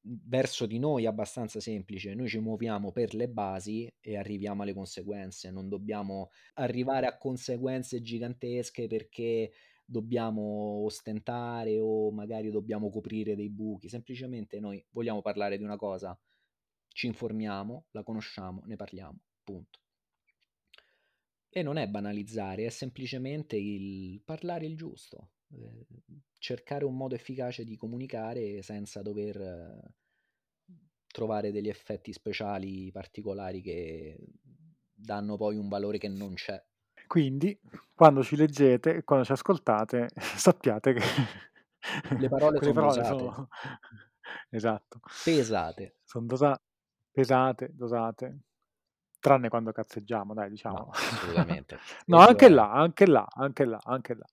verso 0.03 0.65
di 0.65 0.79
noi 0.79 1.05
abbastanza 1.05 1.59
semplice. 1.59 2.13
Noi 2.13 2.27
ci 2.27 2.39
muoviamo 2.39 2.91
per 2.91 3.13
le 3.13 3.29
basi 3.29 3.89
e 3.99 4.17
arriviamo 4.17 4.63
alle 4.63 4.73
conseguenze, 4.73 5.49
non 5.51 5.69
dobbiamo 5.69 6.29
arrivare 6.55 7.07
a 7.07 7.17
conseguenze 7.17 8.01
gigantesche 8.01 8.87
perché 8.87 9.51
dobbiamo 9.85 10.41
ostentare 10.83 11.79
o 11.79 12.11
magari 12.11 12.49
dobbiamo 12.51 12.89
coprire 12.89 13.35
dei 13.35 13.49
buchi, 13.49 13.89
semplicemente 13.89 14.59
noi 14.59 14.83
vogliamo 14.91 15.21
parlare 15.21 15.57
di 15.57 15.63
una 15.63 15.77
cosa, 15.77 16.17
ci 16.89 17.07
informiamo, 17.07 17.85
la 17.91 18.03
conosciamo, 18.03 18.63
ne 18.65 18.75
parliamo, 18.75 19.19
punto. 19.43 19.82
E 21.55 21.61
non 21.61 21.77
è 21.77 21.87
banalizzare, 21.87 22.65
è 22.65 22.69
semplicemente 22.69 23.55
il 23.55 24.19
parlare 24.25 24.65
il 24.65 24.75
giusto, 24.75 25.33
ehm, 25.51 25.85
cercare 26.39 26.83
un 26.83 26.97
modo 26.97 27.13
efficace 27.13 27.63
di 27.63 27.77
comunicare 27.77 28.63
senza 28.63 29.03
dover 29.03 29.93
trovare 31.05 31.51
degli 31.51 31.69
effetti 31.69 32.11
speciali 32.11 32.91
particolari 32.91 33.61
che 33.61 34.17
danno 34.91 35.37
poi 35.37 35.55
un 35.57 35.67
valore 35.69 35.99
che 35.99 36.07
non 36.07 36.33
c'è. 36.33 36.59
Quindi, 37.07 37.59
quando 37.93 38.23
ci 38.23 38.35
leggete 38.35 39.03
quando 39.03 39.25
ci 39.25 39.31
ascoltate, 39.33 40.09
sappiate 40.17 40.93
che 40.93 41.01
Le 42.17 42.27
parole 42.29 42.59
quelle 42.59 42.73
son 42.73 42.73
parole 42.73 43.03
dosate. 43.03 43.33
sono 43.33 43.47
esatto. 44.49 44.99
Pesate. 45.25 45.95
Son 46.05 46.25
dosa 46.27 46.59
pesate, 47.11 47.69
dosate, 47.73 48.39
tranne 49.23 49.49
quando 49.49 49.71
cazzeggiamo 49.71 50.33
dai 50.33 50.49
No, 50.67 50.87
diciamolo. 50.89 50.91
assolutamente. 51.03 51.79
No, 52.07 52.19
anche 52.19 52.49
là, 52.49 52.71
anche 52.71 53.05
là, 53.07 53.25
anche 53.33 53.65
là, 53.65 53.79
anche 53.83 54.13
là, 54.15 54.25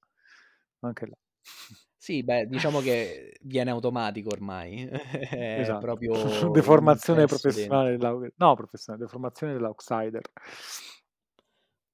anche 0.80 1.06
là. 1.06 1.16
Sì, 2.02 2.22
beh, 2.24 2.46
diciamo 2.46 2.80
che 2.80 3.36
viene 3.42 3.70
automatico 3.70 4.30
ormai, 4.30 4.88
è 4.90 5.74
Esatto. 5.74 5.78
proprio 5.78 6.08
Deformazione 6.50 7.26
professionale 7.26 7.90
dell'au 7.96 8.26
no 8.36 8.54
professionale, 8.54 9.02
deformazione 9.04 9.52
dell'outsider. 9.54 10.22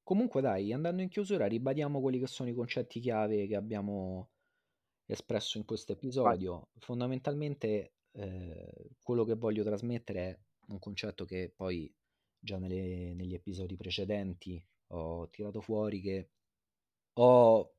Comunque 0.02 0.40
dai, 0.40 0.72
andando 0.72 1.02
in 1.02 1.08
chiusura 1.08 1.46
ribadiamo 1.46 2.00
quelli 2.00 2.20
che 2.20 2.28
sono 2.28 2.48
i 2.48 2.54
concetti 2.54 3.00
chiave 3.00 3.46
che 3.48 3.56
abbiamo 3.56 4.30
espresso 5.06 5.58
in 5.58 5.64
questo 5.64 5.92
Vai. 6.22 6.36
episodio. 6.40 6.70
Fondamentalmente, 6.78 7.94
ehm, 8.12 8.70
quello 9.02 9.24
che 9.24 9.34
voglio 9.34 9.64
trasmettere 9.64 10.20
è 10.30 10.38
un 10.68 10.78
concetto 10.78 11.24
che 11.24 11.52
poi 11.54 11.92
già 12.38 12.58
nelle 12.58 13.14
negli 13.14 13.34
episodi 13.34 13.76
precedenti 13.76 14.64
ho 14.88 15.28
tirato 15.30 15.60
fuori, 15.60 16.00
che 16.00 16.30
ho 17.14 17.74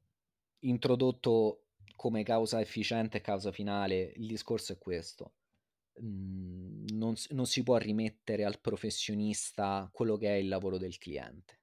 introdotto 0.59 1.67
come 1.95 2.23
causa 2.23 2.61
efficiente 2.61 3.17
e 3.17 3.21
causa 3.21 3.51
finale. 3.51 4.13
Il 4.15 4.27
discorso 4.27 4.73
è 4.73 4.77
questo: 4.77 5.35
mhmm, 6.01 6.85
non, 6.93 7.15
non 7.31 7.45
si 7.45 7.63
può 7.63 7.77
rimettere 7.77 8.45
al 8.45 8.59
professionista 8.61 9.89
quello 9.93 10.17
che 10.17 10.29
è 10.29 10.37
il 10.37 10.47
lavoro 10.49 10.77
del 10.77 10.97
cliente. 10.97 11.61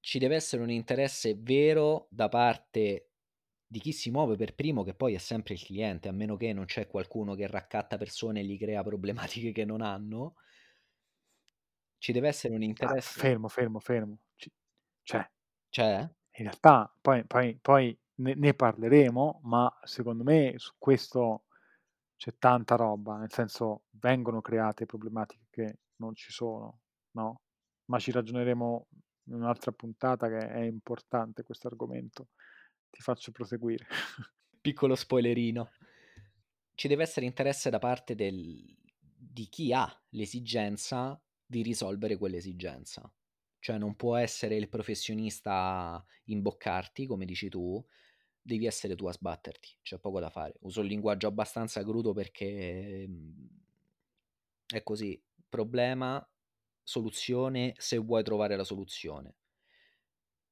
Ci 0.00 0.18
deve 0.18 0.36
essere 0.36 0.62
un 0.62 0.70
interesse 0.70 1.34
vero 1.38 2.06
da 2.10 2.28
parte 2.28 3.10
di 3.66 3.80
chi 3.80 3.92
si 3.92 4.10
muove 4.10 4.36
per 4.36 4.54
primo, 4.54 4.82
che 4.84 4.94
poi 4.94 5.14
è 5.14 5.18
sempre 5.18 5.54
il 5.54 5.62
cliente, 5.64 6.08
a 6.08 6.12
meno 6.12 6.36
che 6.36 6.52
non 6.52 6.66
c'è 6.66 6.86
qualcuno 6.86 7.34
che 7.34 7.46
raccatta 7.46 7.96
persone 7.96 8.40
e 8.40 8.44
gli 8.44 8.58
crea 8.58 8.82
problematiche 8.82 9.52
che 9.52 9.64
non 9.64 9.80
hanno. 9.80 10.36
Ci 12.04 12.12
deve 12.12 12.28
essere 12.28 12.52
un 12.52 12.60
Ah, 12.60 12.66
interesse. 12.66 13.18
fermo, 13.18 13.48
fermo, 13.48 13.78
fermo. 13.80 14.18
C 14.36 14.48
c'è. 15.02 15.26
C'è? 15.70 16.00
In 16.36 16.44
realtà 16.44 16.94
poi 17.00 17.24
poi 17.24 17.56
poi 17.58 17.98
ne 18.16 18.34
ne 18.34 18.52
parleremo, 18.52 19.40
ma 19.44 19.74
secondo 19.84 20.22
me 20.22 20.52
su 20.58 20.72
questo 20.76 21.44
c'è 22.16 22.36
tanta 22.38 22.76
roba, 22.76 23.16
nel 23.16 23.32
senso 23.32 23.84
vengono 23.92 24.42
create 24.42 24.84
problematiche 24.84 25.46
che 25.48 25.78
non 25.96 26.14
ci 26.14 26.30
sono, 26.30 26.80
no, 27.12 27.40
ma 27.86 27.98
ci 27.98 28.10
ragioneremo 28.10 28.86
in 29.28 29.34
un'altra 29.36 29.72
puntata 29.72 30.28
che 30.28 30.46
è 30.46 30.60
importante 30.60 31.42
questo 31.42 31.68
argomento. 31.68 32.28
Ti 32.90 33.00
faccio 33.00 33.32
proseguire. 33.32 33.86
Piccolo 34.60 34.94
spoilerino. 34.94 35.70
Ci 36.74 36.86
deve 36.86 37.04
essere 37.04 37.24
interesse 37.24 37.70
da 37.70 37.78
parte 37.78 38.14
del 38.14 38.76
di 39.16 39.48
chi 39.48 39.72
ha 39.72 39.90
l'esigenza 40.10 41.18
di 41.46 41.62
risolvere 41.62 42.16
quell'esigenza. 42.16 43.10
Cioè 43.58 43.78
non 43.78 43.96
può 43.96 44.16
essere 44.16 44.56
il 44.56 44.68
professionista 44.68 45.52
a 45.52 46.04
imboccarti, 46.24 47.06
come 47.06 47.24
dici 47.24 47.48
tu, 47.48 47.82
devi 48.42 48.66
essere 48.66 48.94
tu 48.94 49.06
a 49.06 49.12
sbatterti, 49.12 49.78
c'è 49.82 49.98
poco 49.98 50.20
da 50.20 50.28
fare. 50.28 50.54
Uso 50.60 50.82
il 50.82 50.88
linguaggio 50.88 51.26
abbastanza 51.28 51.82
crudo 51.82 52.12
perché 52.12 53.06
mhmm, 53.08 53.48
è 54.66 54.82
così, 54.82 55.22
problema, 55.48 56.26
soluzione, 56.82 57.74
se 57.78 57.96
vuoi 57.96 58.22
trovare 58.22 58.56
la 58.56 58.64
soluzione. 58.64 59.36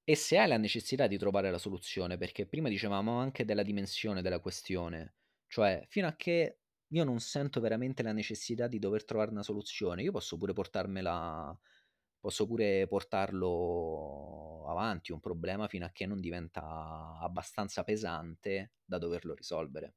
E 0.05 0.17
se 0.17 0.39
hai 0.39 0.49
la 0.49 0.57
necessità 0.57 1.07
di 1.07 1.19
trovare 1.19 1.51
la 1.51 1.59
soluzione, 1.59 2.17
perché 2.17 2.47
prima 2.47 2.69
dicevamo 2.69 3.19
anche 3.19 3.45
della 3.45 3.63
dimensione 3.63 4.23
della 4.23 4.41
questione, 4.41 5.15
cioè 5.49 5.85
fino 5.89 6.07
a 6.09 6.17
che 6.17 6.62
io 6.93 7.05
non 7.05 7.21
sento 7.21 7.61
veramente 7.61 8.03
la 8.03 8.13
necessità 8.13 8.67
di 8.69 8.79
dover 8.79 9.05
trovare 9.05 9.31
una 9.31 9.43
soluzione, 9.43 10.03
io 10.03 10.13
posso 10.13 10.37
pure 10.37 10.53
portarmela 10.53 11.59
posso 12.21 12.47
pure 12.47 12.87
portarlo 12.87 14.65
avanti 14.69 15.11
un 15.13 15.19
problema 15.21 15.67
fino 15.69 15.85
a 15.87 15.91
che 15.91 16.07
non 16.07 16.21
diventa 16.21 17.19
abbastanza 17.21 17.83
pesante 17.85 18.75
da 18.85 18.99
doverlo 18.99 19.35
risolvere. 19.35 19.95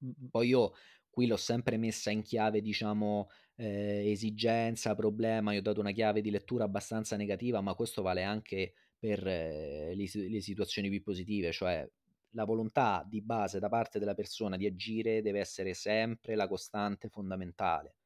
Mh-mh. 0.00 0.30
Poi 0.30 0.48
io 0.48 0.72
qui 1.10 1.26
l'ho 1.26 1.36
sempre 1.36 1.76
messa 1.76 2.10
in 2.10 2.22
chiave, 2.22 2.60
diciamo, 2.60 3.28
ehm, 3.56 4.08
esigenza, 4.08 4.94
problema, 4.96 5.52
io 5.52 5.60
ho 5.60 5.62
dato 5.62 5.80
una 5.80 5.92
chiave 5.92 6.20
di 6.20 6.30
lettura 6.30 6.64
abbastanza 6.64 7.16
negativa, 7.16 7.60
ma 7.60 7.74
questo 7.74 8.02
vale 8.02 8.22
anche 8.24 8.74
per 8.98 9.22
le 9.22 10.06
si 10.06 10.28
le 10.30 10.40
situazioni 10.40 10.88
più 10.90 11.02
positive, 11.02 11.52
cioè 11.52 11.88
la 12.34 12.44
volontà 12.44 13.04
di 13.06 13.20
base 13.22 13.58
da 13.58 13.68
parte 13.68 13.98
della 13.98 14.14
persona 14.14 14.56
di 14.56 14.66
agire 14.66 15.22
deve 15.22 15.40
essere 15.40 15.74
sempre 15.74 16.34
la 16.34 16.48
costante 16.48 17.08
fondamentale. 17.08 17.96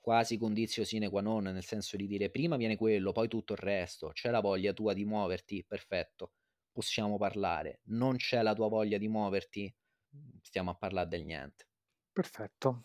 Quasi 0.00 0.38
conditio 0.38 0.84
sine 0.84 1.08
qua 1.10 1.20
non, 1.20 1.44
nel 1.44 1.64
senso 1.64 1.96
di 1.96 2.06
dire 2.06 2.30
prima 2.30 2.56
viene 2.56 2.76
quello, 2.76 3.12
poi 3.12 3.28
tutto 3.28 3.52
il 3.52 3.58
resto. 3.58 4.10
C'è 4.12 4.30
la 4.30 4.40
voglia 4.40 4.72
tua 4.72 4.92
di 4.94 5.04
muoverti? 5.04 5.64
Perfetto, 5.64 6.32
possiamo 6.72 7.18
parlare. 7.18 7.80
Non 7.84 8.16
c'è 8.16 8.42
la 8.42 8.54
tua 8.54 8.68
voglia 8.68 8.98
di 8.98 9.08
muoverti? 9.08 9.72
Stiamo 10.42 10.70
a 10.70 10.74
parlare 10.74 11.08
del 11.08 11.24
niente. 11.24 11.66
Perfetto. 12.12 12.84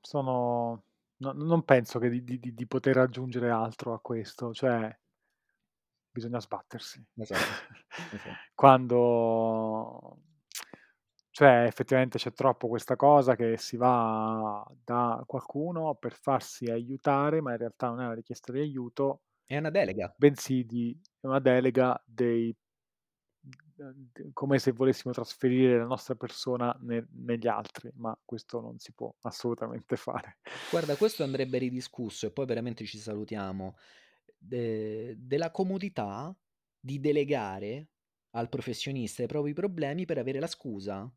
Sono 0.00 0.84
no 1.18 1.32
non 1.32 1.64
penso 1.64 1.98
di 1.98 2.24
di 2.24 2.38
di 2.40 2.66
poter 2.66 2.98
aggiungere 2.98 3.50
altro 3.50 3.92
a 3.94 4.00
questo, 4.00 4.52
cioè 4.52 4.94
bisogna 6.12 6.40
sbattersi. 6.40 7.04
Esatto, 7.16 7.64
esa 8.10 8.38
Quando 8.54 10.18
cioè 11.30 11.64
effettivamente 11.64 12.18
c'è 12.18 12.32
troppo 12.34 12.68
questa 12.68 12.94
cosa 12.94 13.34
che 13.36 13.56
si 13.56 13.78
va 13.78 14.62
da 14.84 15.22
qualcuno 15.26 15.94
per 15.94 16.12
farsi 16.12 16.66
aiutare, 16.66 17.40
ma 17.40 17.52
in 17.52 17.56
realtà 17.58 17.88
non 17.88 18.00
è 18.02 18.04
una 18.04 18.14
richiesta 18.14 18.52
di 18.52 18.60
aiuto 18.60 19.22
È 19.46 19.56
una 19.56 19.70
delega. 19.70 20.14
bensì 20.14 20.64
di 20.66 20.98
una 21.20 21.38
delega 21.40 22.00
dei 22.04 22.54
come 24.32 24.58
se 24.58 24.72
volessimo 24.72 25.12
trasferire 25.12 25.78
la 25.78 25.84
nostra 25.84 26.14
persona 26.14 26.76
ne 26.82 27.06
negli 27.12 27.48
altri, 27.48 27.90
ma 27.96 28.16
questo 28.24 28.60
non 28.60 28.78
si 28.78 28.92
può 28.92 29.12
assolutamente 29.22 29.96
fare. 29.96 30.38
Guarda, 30.70 30.96
questo 30.96 31.22
andrebbe 31.24 31.58
ridiscusso 31.58 32.26
e 32.26 32.30
poi 32.30 32.46
veramente 32.46 32.84
ci 32.84 32.98
salutiamo, 32.98 33.76
de 34.42 35.14
della 35.18 35.50
comodità 35.50 36.36
di 36.78 37.00
delegare 37.00 37.90
al 38.30 38.48
professionista 38.48 39.22
i 39.22 39.26
propri 39.26 39.52
problemi 39.52 40.04
per 40.06 40.18
avere 40.18 40.40
la 40.40 40.46
scusa. 40.46 41.10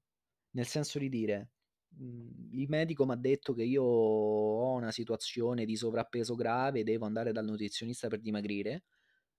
Nel 0.52 0.66
senso 0.68 1.00
di 1.00 1.10
dire: 1.10 1.52
"Mhmm, 1.98 2.50
il 2.54 2.70
medico 2.70 3.06
m'ha 3.06 3.16
detto 3.16 3.54
che 3.54 3.64
io 3.64 3.84
ho 3.84 4.74
una 4.76 4.92
situazione 4.92 5.66
di 5.66 5.76
sovrappeso 5.76 6.36
grave, 6.36 6.84
devo 6.84 7.06
andare 7.06 7.32
dal 7.32 7.46
nutrizionista 7.46 8.08
per 8.08 8.22
dimagrire. 8.22 8.86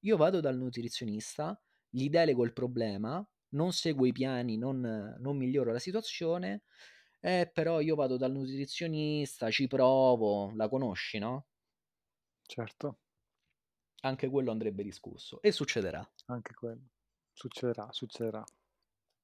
Io 0.01 0.17
vado 0.17 0.41
dal 0.41 0.57
nutrizionista, 0.59 1.61
gli 1.89 2.09
delego 2.11 2.45
il 2.45 2.53
problema, 2.53 3.27
non 3.51 3.73
seguo 3.73 4.07
i 4.07 4.13
piani, 4.13 4.57
non 4.59 4.81
non 5.19 5.37
miglioro 5.37 5.73
la 5.73 5.79
situazione, 5.79 6.63
eh, 7.21 7.51
però 7.53 7.81
io 7.81 7.95
vado 7.97 8.17
dal 8.17 8.33
nutrizionista, 8.33 9.51
ci 9.51 9.67
provo." 9.69 10.53
La 10.55 10.69
conosci, 10.69 11.19
no? 11.19 11.47
Certo. 12.49 12.99
Anche 14.07 14.29
quello 14.29 14.53
andrebbe 14.53 14.85
discusso 14.85 15.43
e 15.43 15.51
succederà. 15.51 16.09
Anche 16.27 16.55
quello. 16.55 16.83
Succederà, 17.33 17.89
succederà. 17.91 18.45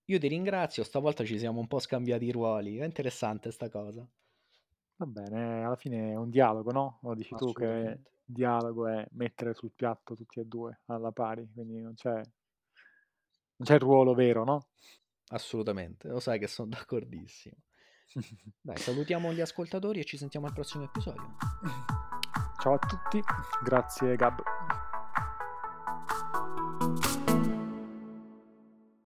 Io 0.07 0.19
ti 0.19 0.27
ringrazio, 0.27 0.83
stavolta 0.83 1.25
ci 1.25 1.39
siamo 1.39 1.61
un 1.61 1.69
po' 1.69 1.79
scambiati 1.79 2.25
i 2.25 2.33
ruoli, 2.33 2.79
è 2.79 2.85
interessante 2.85 3.53
'sta 3.53 3.69
cosa. 3.69 4.07
Va 4.97 5.07
bene, 5.07 5.65
alla 5.65 5.77
fine 5.77 6.11
è 6.11 6.17
un 6.17 6.31
dialogo, 6.31 6.73
no, 6.73 6.99
lo 7.03 7.15
dici 7.15 7.35
tu 7.37 7.53
che 7.53 8.01
dialogo 8.25 8.89
è 8.89 9.07
mettere 9.13 9.55
sul 9.55 9.71
piatto 9.71 10.17
tutti 10.17 10.41
e 10.41 10.47
2 10.47 10.83
alla 10.87 11.13
pari, 11.13 11.49
quindi 11.53 11.81
non 11.81 11.95
c'è 11.95 12.15
non 12.15 13.69
c'è 13.69 13.75
il 13.75 13.81
ruolo 13.81 14.15
vero, 14.15 14.43
no? 14.45 14.67
Assolutamente, 15.29 16.09
lo 16.09 16.19
sai 16.19 16.41
che 16.41 16.49
son 16.49 16.69
d'accordissimo. 16.69 17.57
Dai, 18.61 18.77
salutiamo 18.77 19.33
gli 19.33 19.41
ascoltatori 19.41 20.01
e 20.01 20.05
ci 20.05 20.17
sentiamo 20.17 20.47
al 20.47 20.53
prossimo 20.53 20.85
episodio. 20.85 21.37
Ciao 22.61 22.75
a 22.75 22.79
tutti, 22.79 23.21
grazie 23.65 24.15
Gab. 24.17 24.41